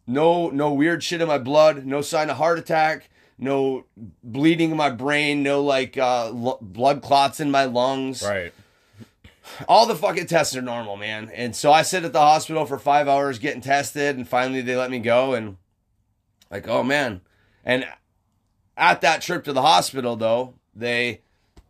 [0.06, 3.84] no no weird shit in my blood no sign of heart attack no
[4.22, 8.52] bleeding in my brain no like uh l- blood clots in my lungs Right.
[9.68, 11.30] all the fucking tests are normal, man.
[11.34, 14.76] And so I sit at the hospital for five hours getting tested, and finally they
[14.76, 15.34] let me go.
[15.34, 15.56] And
[16.50, 17.22] like, oh man.
[17.64, 17.86] And
[18.76, 21.22] at that trip to the hospital, though, they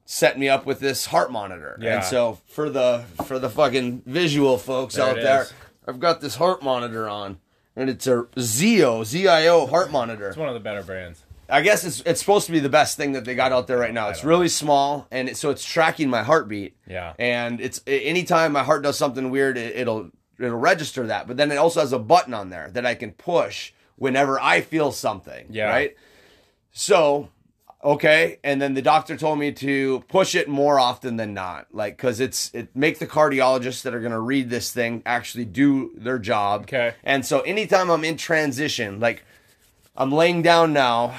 [0.05, 1.79] set me up with this heart monitor.
[1.81, 1.97] Yeah.
[1.97, 5.53] And so for the for the fucking visual folks There out there, is.
[5.89, 7.39] I've got this heart monitor on,
[7.77, 10.29] and it's a Zio Z-I-O heart monitor.
[10.29, 11.25] It's one of the better brands.
[11.49, 13.77] I guess it's it's supposed to be the best thing that they got out there
[13.77, 14.09] right now.
[14.09, 16.77] It's really small, and it, so it's tracking my heartbeat.
[16.87, 17.13] Yeah.
[17.19, 21.27] And it's anytime my heart does something weird, it, it'll it'll register that.
[21.27, 24.63] But then it also has a button on there that I can push whenever I
[24.63, 25.49] feel something.
[25.51, 25.69] Yeah.
[25.69, 25.97] Right.
[26.73, 27.29] So,
[27.85, 31.97] okay, and then the doctor told me to push it more often than not, like
[31.97, 36.19] because it's it make the cardiologists that are gonna read this thing actually do their
[36.19, 36.63] job.
[36.63, 36.95] Okay.
[37.05, 39.25] And so anytime I'm in transition, like
[39.97, 41.15] I'm laying down now,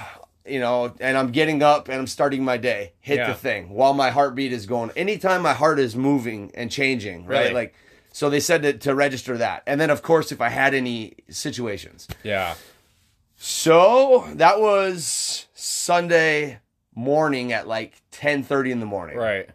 [0.45, 2.93] you know, and I'm getting up and I'm starting my day.
[2.99, 3.27] Hit Yeah.
[3.27, 4.91] the thing while my heartbeat is going.
[4.95, 7.41] Anytime my heart is moving and changing, right?
[7.43, 7.53] Really?
[7.53, 7.75] Like,
[8.11, 9.63] so they said to, to register that.
[9.65, 12.07] And then, of course, if I had any situations.
[12.23, 12.55] Yeah.
[13.37, 16.59] So that was Sunday
[16.93, 19.17] morning at like 10:30 in the morning.
[19.17, 19.49] Right.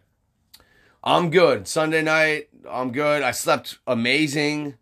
[1.05, 1.69] I'm good.
[1.69, 3.23] Sunday night, I'm good.
[3.23, 4.75] I slept amazing.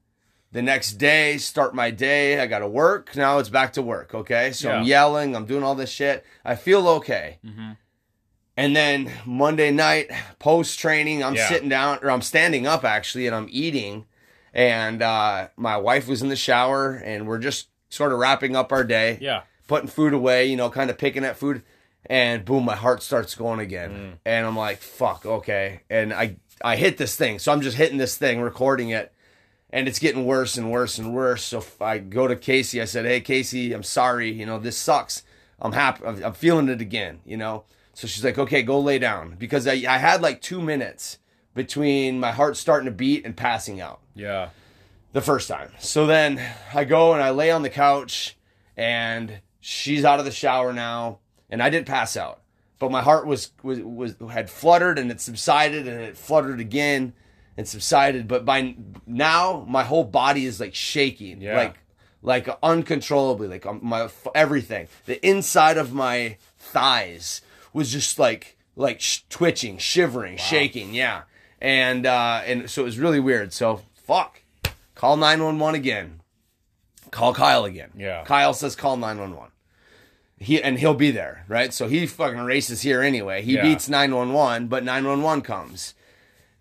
[0.53, 2.41] The next day, start my day.
[2.41, 3.15] I got to work.
[3.17, 4.15] Now it's back to work.
[4.15, 4.53] Okay.
[4.53, 5.37] So I'm yelling.
[5.37, 6.25] I'm doing all this shit.
[6.45, 7.39] I feel okay.
[8.57, 11.49] And then Monday night, post training, I'm Yeah.
[11.49, 14.07] sitting down or I'm standing up actually and I'm eating.
[14.55, 18.73] And uh, my wife was in the shower and we're just sort of wrapping up
[18.73, 19.43] our day Yeah.
[19.67, 21.63] Putting food away, you know, kind of picking at food,
[22.07, 24.19] and boom, my heart starts going again, Mm.
[24.25, 27.99] and I'm like, fuck, okay, and I I hit this thing, so I'm just hitting
[27.99, 29.13] this thing, recording it,
[29.71, 31.45] and it's getting worse and worse and worse.
[31.45, 35.23] So I go to Casey, I said, hey Casey, I'm sorry, you know, this sucks.
[35.61, 37.65] I'm happy, I'm, I'm feeling it again, you know.
[37.93, 41.19] So she's like, okay, go lay down because I I had like two minutes
[41.55, 44.51] between my heart starting to beat and passing out Yeah.
[45.13, 45.71] the first time.
[45.79, 46.41] So then
[46.75, 48.37] I go and I lay on the couch
[48.77, 51.19] and she's out of the shower now
[51.51, 52.41] and I didn't pass out.
[52.79, 57.15] But my heart was was, was had fluttered and it subsided and it fluttered again
[57.57, 58.77] and subsided but by
[59.07, 61.57] now my whole body is like shaking Yeah.
[61.57, 61.79] like
[62.23, 67.41] like uncontrollably like um, my everything the inside of my thighs
[67.73, 71.23] was just like like sh- twitching shivering shaking yeah
[71.61, 74.43] and uh and so it was really weird so fuck
[74.95, 76.21] call 911 again
[77.11, 77.91] call Kyle again.
[77.97, 78.25] Yeah.
[78.25, 79.51] Kyle says call 911.
[80.39, 81.73] He and he'll be there, right?
[81.73, 83.43] So he fucking races here anyway.
[83.43, 83.63] He Yeah.
[83.63, 85.95] beats 911, but 911 comes.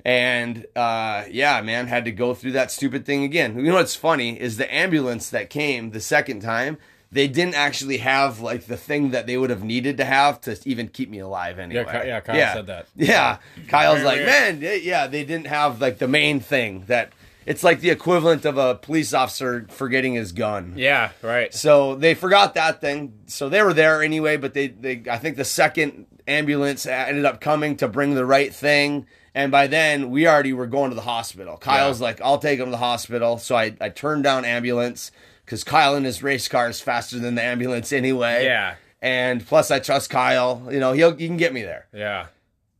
[0.03, 3.57] And uh yeah, man, had to go through that stupid thing again.
[3.57, 6.77] You know what's funny is the ambulance that came the second time,
[7.11, 10.57] they didn't actually have like the thing that they would have needed to have to
[10.65, 11.85] even keep me alive anyway.
[11.85, 12.87] Ky- yeah, Kyle said that.
[12.95, 13.37] Yeah.
[13.67, 17.11] Kyle's like, man, yeah, yeah, they didn't have like the main thing that
[17.45, 20.73] it's like the equivalent of a police officer forgetting his gun.
[20.75, 21.53] Yeah, right.
[21.53, 23.13] So they forgot that thing.
[23.27, 27.39] So they were there anyway, but they, they I think the second ambulance ended up
[27.41, 29.05] coming to bring the right thing.
[29.33, 31.57] And by then we already were going to the hospital.
[31.57, 32.05] Kyle's Yeah.
[32.05, 33.37] like, I'll take him to the hospital.
[33.37, 35.11] So I, I turned down ambulance
[35.43, 38.45] because Kyle in his race car is faster than the ambulance anyway.
[38.45, 38.75] Yeah.
[39.01, 40.67] And plus I trust Kyle.
[40.71, 41.85] You know, he'll he can get me there.
[41.93, 42.27] Yeah.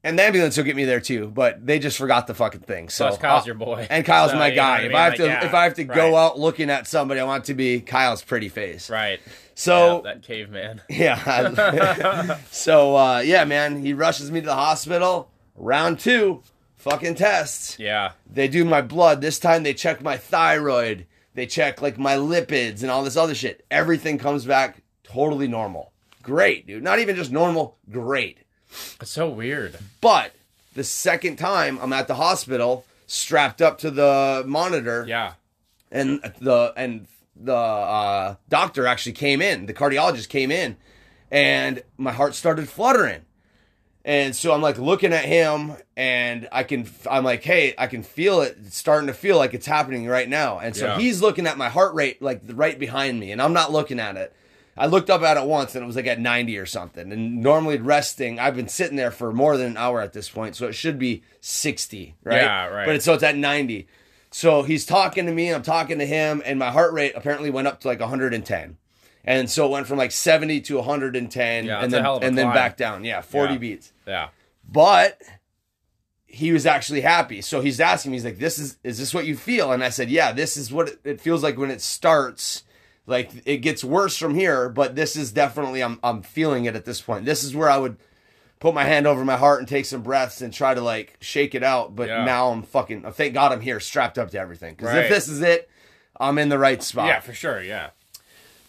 [0.06, 2.90] And the ambulance will get me there too, but they just forgot the fucking thing.
[2.90, 3.88] So Plus, Kyle's uh, your boy.
[3.90, 4.72] and Kyle's So, my you know guy.
[4.72, 4.94] what I if?
[4.96, 7.56] I have to, if I have to go out looking at somebody, I want to
[7.56, 8.88] be Kyle's pretty face.
[8.88, 9.20] Right.
[9.56, 10.82] So Yeah, that caveman.
[10.90, 12.38] yeah.
[12.52, 15.32] so uh, yeah, man, he rushes me to the hospital.
[15.56, 16.44] Round two,
[16.76, 17.80] fucking tests.
[17.80, 18.12] Yeah.
[18.32, 19.22] They do my blood.
[19.22, 21.08] This time they check my thyroid.
[21.34, 23.66] They check like my lipids and all this other shit.
[23.72, 25.94] Everything comes back totally normal.
[26.22, 26.84] Great, dude.
[26.84, 28.40] Not even just normal, great.
[29.02, 29.78] It's so weird.
[30.02, 30.34] But
[30.74, 35.34] the second time I'm at the hospital, strapped up to the monitor, Yeah.
[35.92, 39.66] and the and the uh, doctor actually came in.
[39.66, 40.78] The cardiologist came in,
[41.32, 43.22] and my heart started fluttering.
[44.08, 48.04] And so I'm like looking at him, and I can I'm like, hey, I can
[48.04, 50.60] feel it it's starting to feel like it's happening right now.
[50.60, 50.98] And so Yeah.
[51.00, 54.16] he's looking at my heart rate like right behind me, and I'm not looking at
[54.16, 54.34] it.
[54.78, 57.12] I looked up at it once, and it was like at 90 or something.
[57.12, 60.56] And normally resting, I've been sitting there for more than an hour at this point,
[60.56, 62.42] so it should be 60, right?
[62.42, 62.86] Yeah, right.
[62.86, 63.88] But it's so it's at 90.
[64.32, 67.68] So he's talking to me, I'm talking to him, and my heart rate apparently went
[67.70, 68.78] up to like 110.
[69.24, 72.76] And so it went from like 70 to 110 Yeah, and then and then back
[72.76, 73.06] down.
[73.06, 73.60] Yeah, 40 Yeah.
[73.60, 73.94] beats.
[74.06, 74.28] Yeah.
[74.70, 75.22] But
[76.26, 77.42] he was actually happy.
[77.42, 79.72] So he's asking me, he's like, This is is this what you feel?
[79.72, 82.64] And I said, Yeah, this is what it feels like when it starts.
[83.08, 86.86] Like it gets worse from here, but this is definitely I'm I'm feeling it at
[86.86, 87.26] this point.
[87.26, 87.98] This is where I would
[88.60, 91.54] put my hand over my heart and take some breaths and try to like shake
[91.54, 91.96] it out.
[91.96, 92.26] But Yeah.
[92.26, 94.74] now I'm fucking thank God I'm here strapped up to everything.
[94.76, 95.04] Because Right.
[95.04, 95.70] if this is it,
[96.20, 97.08] I'm in the right spot.
[97.08, 97.62] Yeah, for sure.
[97.62, 97.90] Yeah.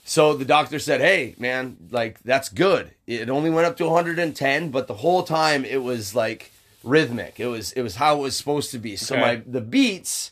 [0.04, 2.90] So the doctor said, "Hey, man, like that's good.
[3.06, 6.52] It only went up to 110, but the whole time it was like
[6.84, 7.40] rhythmic.
[7.40, 8.96] It was it was how it was supposed to be.
[8.96, 9.22] So Okay.
[9.24, 10.30] my the beats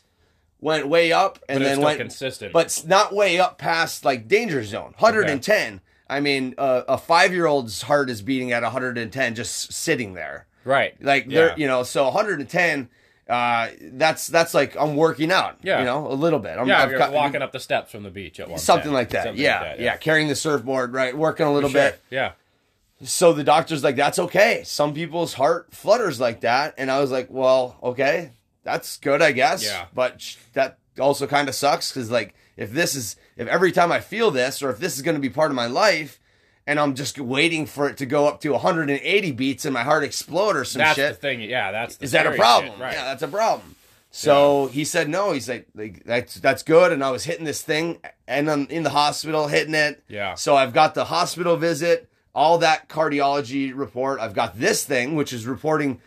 [0.65, 2.51] went way up and then went consistent.
[2.51, 4.93] but not way up past like danger zone.
[4.97, 5.79] 110.
[6.09, 10.47] I mean, uh, a 5-year-old's heart is beating at 110 just sitting there.
[10.63, 10.95] Right.
[11.01, 11.33] Like yeah.
[11.49, 12.89] they're, you know, so 110
[13.27, 15.79] uh that's that's like I'm working out, Yeah.
[15.79, 16.57] you know, a little bit.
[16.59, 18.91] I'm Yeah, I've you're got- walking up the steps from the beach at one something
[18.93, 19.35] like that.
[19.35, 21.15] yeah, yeah, carrying the surfboard, right?
[21.17, 21.81] Working a little Sure.
[21.91, 22.01] bit.
[22.11, 22.31] Yeah.
[23.03, 24.61] So the doctor's like, "That's okay.
[24.63, 28.29] Some people's heart flutters like that," and I was like, "Well, okay,
[28.65, 29.85] that's good, I guess." Yeah.
[29.93, 34.01] But that also kind of sucks because, like, if this is if every time I
[34.01, 36.19] feel this, or if this is going to be part of my life,
[36.67, 40.03] and I'm just waiting for it to go up to 180 beats and my heart
[40.03, 41.41] explode or some That's shit, the thing.
[41.41, 42.73] Yeah, that's the is that a problem?
[42.73, 42.93] shit, Right.
[42.93, 43.75] Yeah, that's a problem.
[44.11, 45.33] So he said no.
[45.33, 46.93] He's like, like that's that's good.
[46.93, 50.01] And I was hitting this thing, and I'm in the hospital hitting it.
[50.07, 50.35] Yeah.
[50.35, 54.21] So I've got the hospital visit, all that cardiology report.
[54.21, 55.99] I've got this thing, which is reporting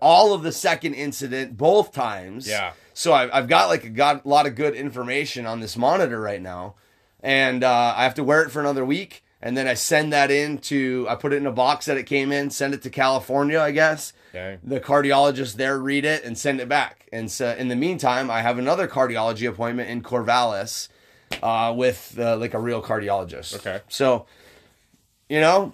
[0.00, 2.48] all of the second incident both times.
[2.48, 2.72] Yeah.
[2.94, 6.20] So I've, I've got like a got a lot of good information on this monitor
[6.20, 6.74] right now,
[7.22, 10.30] and uh, I have to wear it for another week, and then I send that
[10.30, 12.90] in to I put it in a box that it came in, send it to
[12.90, 14.12] California, I guess.
[14.30, 14.58] Okay.
[14.62, 17.08] The cardiologist there read it and send it back.
[17.12, 20.88] And so in the meantime, I have another cardiology appointment in Corvallis
[21.42, 23.56] uh, with uh, like a real cardiologist.
[23.56, 23.80] Okay.
[23.88, 24.26] So,
[25.28, 25.72] you know,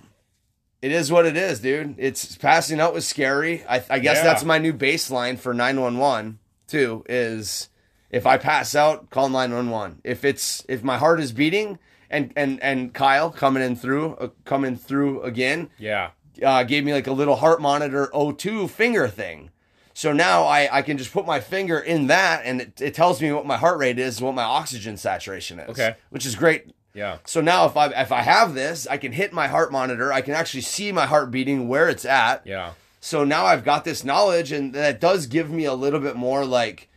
[0.85, 1.94] it is what it is, dude.
[1.99, 3.64] It's passing out was scary.
[3.68, 4.25] I, I guess Yeah.
[4.25, 7.68] that's my new baseline for 911 too is
[8.11, 10.01] if I pass out, call 911.
[10.05, 11.79] If it's if my heart is beating
[12.11, 16.11] and and and Kyle coming in through uh, coming through again, Yeah.
[16.44, 19.51] uh, gave me like a little heart monitor O2 finger thing.
[19.97, 23.23] So now I, I can just put my finger in that and it, it tells
[23.23, 25.70] me what my heart rate is, what my oxygen saturation is.
[25.70, 25.94] Okay.
[26.11, 26.75] Which is great.
[26.94, 27.18] Yeah.
[27.24, 30.12] So now if I if I have this, I can hit my heart monitor.
[30.12, 32.46] I can actually see my heart beating where it's at.
[32.46, 32.72] Yeah.
[33.00, 36.44] So now I've got this knowledge and that does give me a little bit more
[36.44, 36.88] like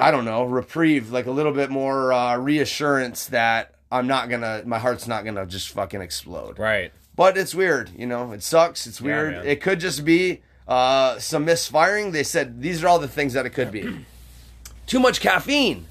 [0.00, 4.62] I don't know, reprieve, like a little bit more uh, reassurance that I'm not gonna
[4.64, 6.58] my heart's not gonna just fucking explode.
[6.58, 6.92] Right.
[7.14, 8.32] But it's weird, you know.
[8.32, 8.86] It sucks.
[8.86, 9.32] It's weird.
[9.32, 9.46] man.
[9.46, 12.12] it could just be uh, some misfiring.
[12.12, 14.04] They said these are all the things that it could be.
[14.86, 15.86] Too much caffeine.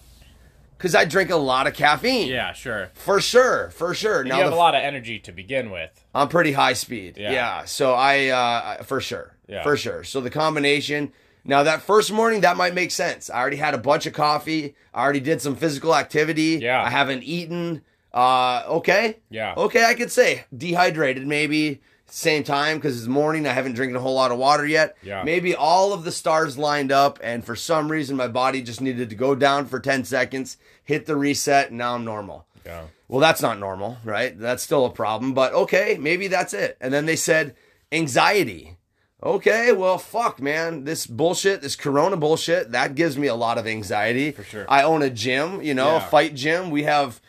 [0.78, 2.28] Because I drink a lot of caffeine.
[2.28, 2.92] Yeah, sure.
[2.94, 4.24] For sure, for sure.
[4.24, 5.90] You now have the a lot of energy to begin with.
[6.14, 7.18] I'm pretty high speed.
[7.18, 7.32] Yeah.
[7.32, 7.66] Yeah.
[7.66, 9.36] So I, uh, for sure.
[9.48, 9.64] Yeah.
[9.64, 10.04] For sure.
[10.04, 11.12] So the combination.
[11.44, 13.30] Now that first morning, that might make sense.
[13.30, 14.76] I already had a bunch of coffee.
[14.94, 16.60] I already did some physical activity.
[16.62, 16.82] Yeah.
[16.82, 17.82] I haven't eaten.
[18.12, 19.20] Uh, okay.
[19.30, 19.54] Yeah.
[19.56, 21.82] Okay, I could say dehydrated maybe.
[22.08, 23.46] Same time because it's morning.
[23.48, 24.96] I haven't drinking a whole lot of water yet.
[25.04, 25.24] Yeah.
[25.24, 29.10] Maybe all of the stars lined up, and for some reason my body just needed
[29.10, 32.46] to go down for ten seconds, hit the reset, and now I'm normal.
[32.66, 32.84] Yeah.
[33.08, 34.38] Well, that's not normal, right?
[34.40, 36.78] That's still a problem, but okay, maybe that's it.
[36.80, 37.56] And then they said
[37.92, 38.78] anxiety.
[39.24, 40.84] Okay, well, fuck, man.
[40.84, 44.32] This bullshit, this corona bullshit, that gives me a lot of anxiety.
[44.32, 44.66] For sure.
[44.70, 46.08] I own a gym, you know, a Yeah.
[46.10, 46.70] fight gym.
[46.70, 47.20] We have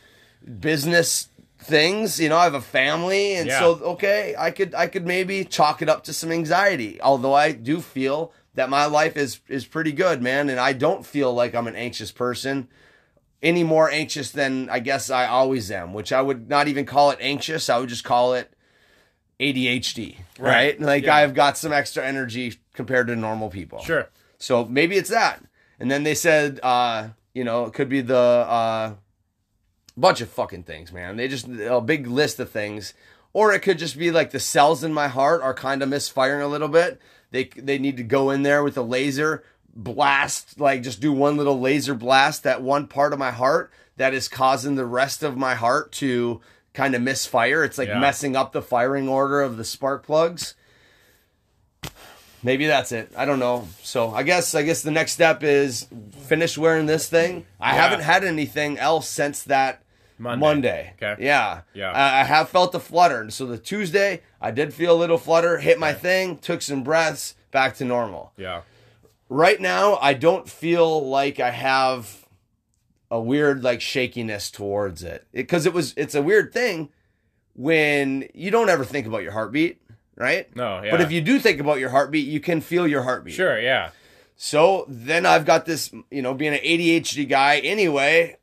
[0.60, 1.28] business
[1.66, 3.58] things, you know, I have a family and Yeah.
[3.60, 7.00] so okay, I could I could maybe chalk it up to some anxiety.
[7.00, 11.04] Although I do feel that my life is is pretty good, man, and I don't
[11.04, 12.68] feel like I'm an anxious person
[13.42, 17.10] any more anxious than I guess I always am, which I would not even call
[17.10, 17.68] it anxious.
[17.68, 18.50] I would just call it
[19.40, 20.78] ADHD, right?
[20.78, 20.80] Right.
[20.80, 21.16] Like Yeah.
[21.16, 23.80] I've got some extra energy compared to normal people.
[23.80, 24.08] Sure.
[24.38, 25.42] So maybe it's that.
[25.78, 28.94] And then they said, uh, you know, it could be the uh,
[29.96, 31.16] bunch of fucking things, man.
[31.16, 32.94] They just a big list of things,
[33.32, 36.42] or it could just be like the cells in my heart are kind of misfiring
[36.42, 37.00] a little bit.
[37.30, 39.42] They they need to go in there with a laser
[39.74, 44.14] blast, like just do one little laser blast that one part of my heart that
[44.14, 46.40] is causing the rest of my heart to
[46.74, 47.64] kind of misfire.
[47.64, 47.98] It's like Yeah.
[47.98, 50.54] messing up the firing order of the spark plugs.
[52.42, 53.10] Maybe that's it.
[53.16, 53.66] I don't know.
[53.82, 55.86] So I guess I guess the next step is
[56.26, 57.46] finish wearing this thing.
[57.60, 57.82] I Yeah.
[57.82, 59.82] haven't had anything else since that
[60.18, 60.40] Monday.
[60.40, 60.94] Monday.
[60.96, 61.24] Okay.
[61.24, 61.62] Yeah.
[61.74, 61.92] Yeah.
[61.92, 63.20] I, I have felt the flutter.
[63.20, 66.82] And so the Tuesday, I did feel a little flutter, hit my thing, took some
[66.82, 68.32] breaths, back to normal.
[68.36, 68.62] Yeah.
[69.28, 72.26] Right now, I don't feel like I have
[73.10, 75.26] a weird like shakiness towards it.
[75.32, 76.90] Because it, was it's a weird thing
[77.54, 79.80] when you don't ever think about your heartbeat,
[80.16, 80.54] right?
[80.54, 80.90] No, yeah.
[80.90, 83.34] But if you do think about your heartbeat, you can feel your heartbeat.
[83.34, 83.90] Sure, yeah.
[84.36, 88.36] So then I've got this, you know, being an ADHD guy anyway.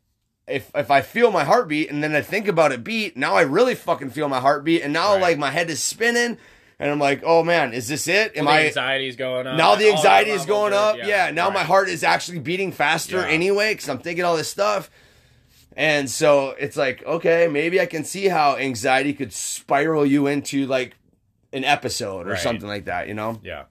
[0.47, 3.41] If if I feel my heartbeat and then I think about it beat, now I
[3.43, 5.21] really fucking feel my heartbeat, and now Right.
[5.21, 6.37] like my head is spinning,
[6.79, 8.35] and I'm like, oh man, is this it?
[8.35, 9.55] Am the I anxiety's going up.
[9.57, 10.97] now the anxiety is going up?
[10.97, 13.27] Yeah, now my heart is actually beating faster Yeah.
[13.27, 14.89] anyway because I'm thinking all this stuff.
[15.75, 20.67] And so it's like, okay, maybe I can see how anxiety could spiral you into
[20.67, 20.95] like
[21.51, 22.39] an episode or Right.
[22.39, 23.39] something like that, you know?
[23.43, 23.63] Yeah.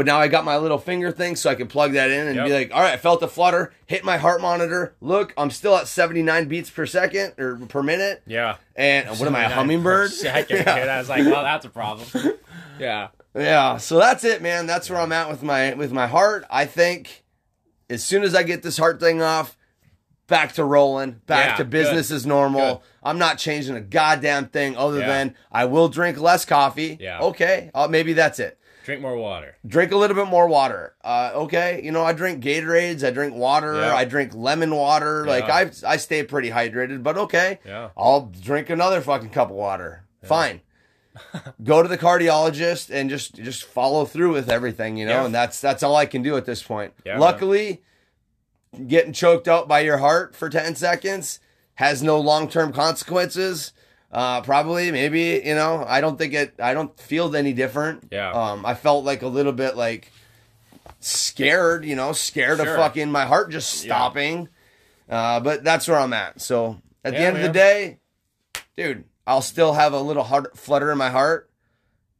[0.00, 2.34] But now I got my little finger thing, so I can plug that in and
[2.36, 2.46] Yep.
[2.46, 4.94] be like, all right, I felt the flutter, hit my heart monitor.
[5.02, 8.22] Look, I'm still at 79 beats per second or per minute.
[8.26, 8.56] Yeah.
[8.74, 10.10] And what am I, a hummingbird?
[10.10, 10.66] Second, dude.
[10.68, 12.08] I was like, well, that's a problem.
[12.78, 13.08] Yeah.
[13.34, 14.66] Yeah, so that's it, man.
[14.66, 16.46] That's where I'm at with my with my heart.
[16.48, 17.22] I think
[17.90, 19.54] as soon as I get this heart thing off,
[20.28, 22.14] back to rolling, back Yeah, to business good.
[22.14, 22.76] as normal.
[22.76, 22.84] Good.
[23.02, 25.08] I'm not changing a goddamn thing other Yeah.
[25.08, 26.96] than I will drink less coffee.
[26.98, 27.18] Yeah.
[27.20, 28.56] Okay, uh, maybe that's it.
[28.84, 29.56] Drink more water.
[29.66, 30.94] drink a little bit more water.
[31.04, 33.94] Uh, okay, you know I drink Gatorades, I drink water, Yeah.
[33.94, 35.26] I drink lemon water.
[35.26, 37.90] Like I I stay pretty hydrated, but okay, Yeah.
[37.96, 40.04] I'll drink another fucking cup of water.
[40.24, 40.60] Fine.
[41.64, 45.24] Go to the cardiologist and just just follow through with everything, you know, Yeah.
[45.26, 46.94] and that's that's all I can do at this point.
[47.04, 47.82] Yeah, Luckily,
[48.86, 51.40] getting choked out by your heart for ten seconds
[51.74, 53.72] has no long term consequences.
[54.12, 58.08] Uh, probably, maybe, you know, I don't think it, I don't feel any different.
[58.10, 58.30] Yeah.
[58.32, 60.10] Um, I felt like a little bit like
[60.98, 63.88] scared, you know, scared of fucking my heart just Yeah.
[63.94, 64.48] stopping.
[65.08, 66.40] Uh, but that's where I'm at.
[66.40, 67.98] So at the Yeah, end of the day,
[68.76, 71.48] dude, I'll still have a little heart flutter in my heart.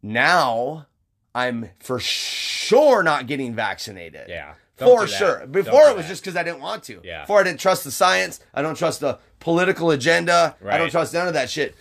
[0.02, 0.86] Now
[1.34, 4.28] I'm for sure not getting vaccinated.
[4.28, 4.54] Yeah.
[4.80, 5.46] Don't For sure.
[5.46, 6.10] Before it was that.
[6.10, 7.00] just because I didn't want to.
[7.04, 7.22] Yeah.
[7.22, 8.40] Before I didn't trust the science.
[8.52, 10.56] I don't trust the political agenda.
[10.60, 10.74] Right.
[10.74, 11.74] I don't trust none of that shit.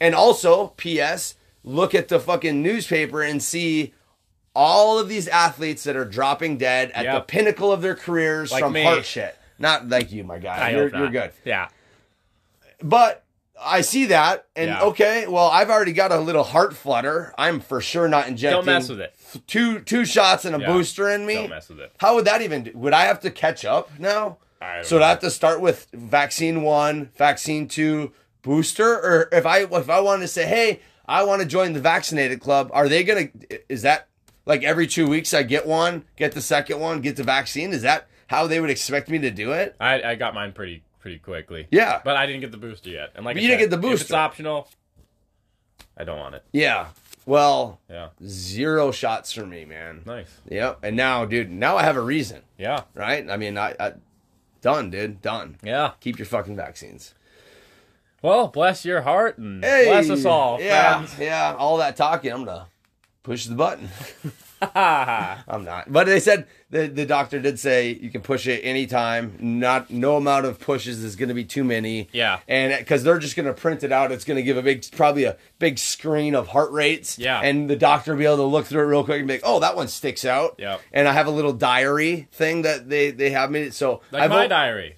[0.00, 1.34] And also, P.S.
[1.62, 3.92] Look at the fucking newspaper and see
[4.54, 8.62] all of these athletes that are dropping dead at the pinnacle of their careers Like
[8.64, 8.82] from me.
[8.82, 9.36] heart shit.
[9.58, 10.56] Not like you, my guy.
[10.56, 11.32] I you're, you're good.
[11.44, 11.68] Yeah.
[12.82, 13.24] But
[13.62, 14.82] I see that, and Yeah.
[14.84, 17.34] okay, well, I've already got a little heart flutter.
[17.36, 18.56] I'm for sure not injecting.
[18.56, 19.14] Don't mess with it.
[19.46, 20.66] Two two shots and a Yeah.
[20.66, 21.34] booster in me.
[21.34, 21.92] Don't mess with it.
[21.98, 22.64] How would that even?
[22.64, 22.72] do?
[22.74, 24.38] Would I have to catch up now?
[24.60, 28.12] I So would I have to start with vaccine one, vaccine two,
[28.42, 31.80] booster, or if I if I wanted to say, hey, I want to join the
[31.80, 33.28] vaccinated club, are they gonna?
[33.68, 34.08] Is that
[34.46, 37.72] like every two weeks I get one, get the second one, get the vaccine?
[37.72, 39.76] Is that how they would expect me to do it?
[39.80, 41.66] I, I got mine pretty pretty quickly.
[41.70, 42.00] Yeah.
[42.04, 43.12] But I didn't get the booster yet.
[43.14, 44.68] And like you didn't get the If it's optional,
[45.96, 46.44] I don't want it.
[46.52, 46.88] Yeah.
[47.26, 48.08] Well, Yeah.
[48.26, 50.02] zero shots for me, man.
[50.06, 50.40] Nice.
[50.48, 50.78] Yep.
[50.82, 52.82] And now, dude, now I have a reason, Yeah.
[52.94, 53.28] right?
[53.30, 53.92] I mean, I, I
[54.62, 55.22] Done, dude.
[55.22, 55.56] Done.
[55.62, 55.92] Yeah.
[56.00, 57.14] Keep your fucking vaccines.
[58.20, 61.18] Well, bless your heart and Hey, bless us all, Yeah, friends.
[61.18, 61.54] yeah.
[61.58, 62.66] All that talking, I'm gonna
[63.22, 63.88] push the button.
[64.74, 65.90] I'm not.
[65.90, 69.36] But they said the the doctor did say you can push it anytime.
[69.40, 72.08] Not no amount of pushes is going to be too many.
[72.12, 72.40] Yeah.
[72.46, 74.84] And because they're just going to print it out, it's going to give a big,
[74.92, 77.18] probably a big screen of heart rates.
[77.18, 77.40] Yeah.
[77.40, 79.42] And the doctor will be able to look through it real quick and be like,
[79.44, 80.56] oh, that one sticks out.
[80.58, 80.80] Yep.
[80.92, 83.70] And I have a little diary thing that they they have me.
[83.70, 84.96] So Like I've my al- diary.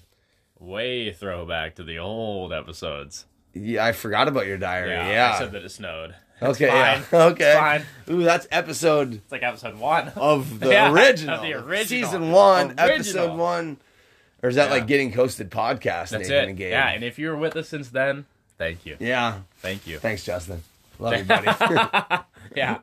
[0.59, 3.25] Way throwback to the old episodes.
[3.53, 4.91] Yeah, I forgot about your diary.
[4.91, 5.09] Yeah.
[5.09, 5.33] Yeah.
[5.35, 6.15] I said that it snowed.
[6.51, 6.67] Okay.
[6.67, 7.03] fine.
[7.11, 7.23] Yeah.
[7.25, 7.53] Okay.
[7.55, 7.85] Fine.
[8.09, 10.09] Ooh, that's episode It's like episode one.
[10.15, 11.35] of the Yeah, original.
[11.35, 11.85] of the original.
[12.09, 12.89] Season one, Original.
[12.89, 13.77] episode one.
[14.41, 14.73] Or is that Yeah.
[14.73, 16.09] like getting coasted podcast?
[16.09, 16.47] That's Nathan it.
[16.49, 16.71] And Gabe?
[16.71, 18.25] Yeah, and if you were with us since then,
[18.57, 18.97] thank you.
[18.99, 19.39] yeah.
[19.59, 19.99] Thank you.
[19.99, 20.61] Thanks, Justin.
[20.99, 21.49] Love you, buddy.
[22.55, 22.79] Yeah.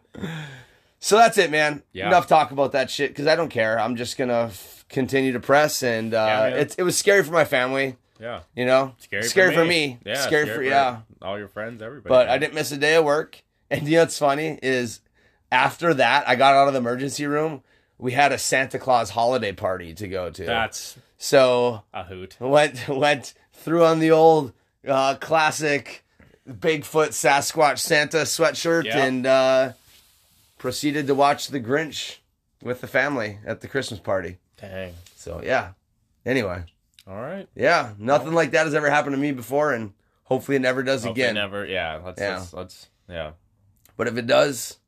[0.98, 1.82] so that's it, man.
[1.92, 2.08] Yeah.
[2.08, 3.78] Enough talk about that shit because I don't care.
[3.78, 6.52] I'm just gonna f- continue to press, and uh, man.
[6.58, 7.96] it's it was scary for my family.
[8.20, 8.40] Yeah.
[8.56, 9.98] You know, Scary, for me.
[10.04, 10.14] Yeah.
[10.16, 10.98] scary, for yeah.
[11.22, 12.08] all your friends, everybody.
[12.10, 13.42] But I didn't miss a day of work.
[13.70, 15.00] And you know what's funny is
[15.52, 17.62] after that, I got out of the emergency room.
[17.98, 20.44] We had a Santa Claus holiday party to go to.
[20.44, 22.36] That's so a hoot.
[22.40, 24.52] went went through on the old
[24.88, 26.04] uh, classic
[26.48, 29.04] Bigfoot Sasquatch Santa sweatshirt Yeah.
[29.04, 29.72] and uh,
[30.58, 32.16] proceeded to watch The Grinch
[32.62, 34.38] with the family at the Christmas party.
[34.60, 34.94] Dang.
[35.16, 35.72] So yeah.
[36.26, 36.62] Anyway,
[37.06, 37.48] All right.
[37.54, 39.92] yeah, nothing like that has ever happened to me before, and
[40.24, 41.34] hopefully it never does Hopefully again.
[41.34, 41.64] Never.
[41.66, 42.00] Yeah.
[42.04, 42.20] Let's.
[42.20, 42.38] Yeah.
[42.38, 42.88] Let's, let's.
[43.08, 43.30] Yeah.
[43.96, 44.78] But if it does,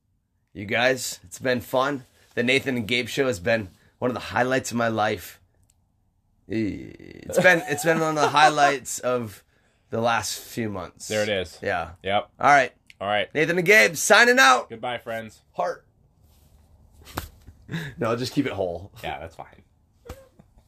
[0.53, 2.05] you guys, it's been fun.
[2.35, 5.41] The Nathan and Gabe show has been one of the highlights of my life.
[6.49, 9.43] It's been it's been one of the highlights of
[9.91, 11.09] the last few months.
[11.09, 11.59] There it is.
[11.63, 11.91] Yeah.
[12.03, 12.31] Yep.
[12.41, 12.73] All right.
[13.01, 13.33] All right.
[13.35, 14.69] Nathan and Gabe signing out.
[14.69, 15.41] Goodbye, friends.
[15.53, 15.85] Heart.
[17.99, 18.93] no, just keep it whole.
[19.03, 19.62] Yeah, that's fine.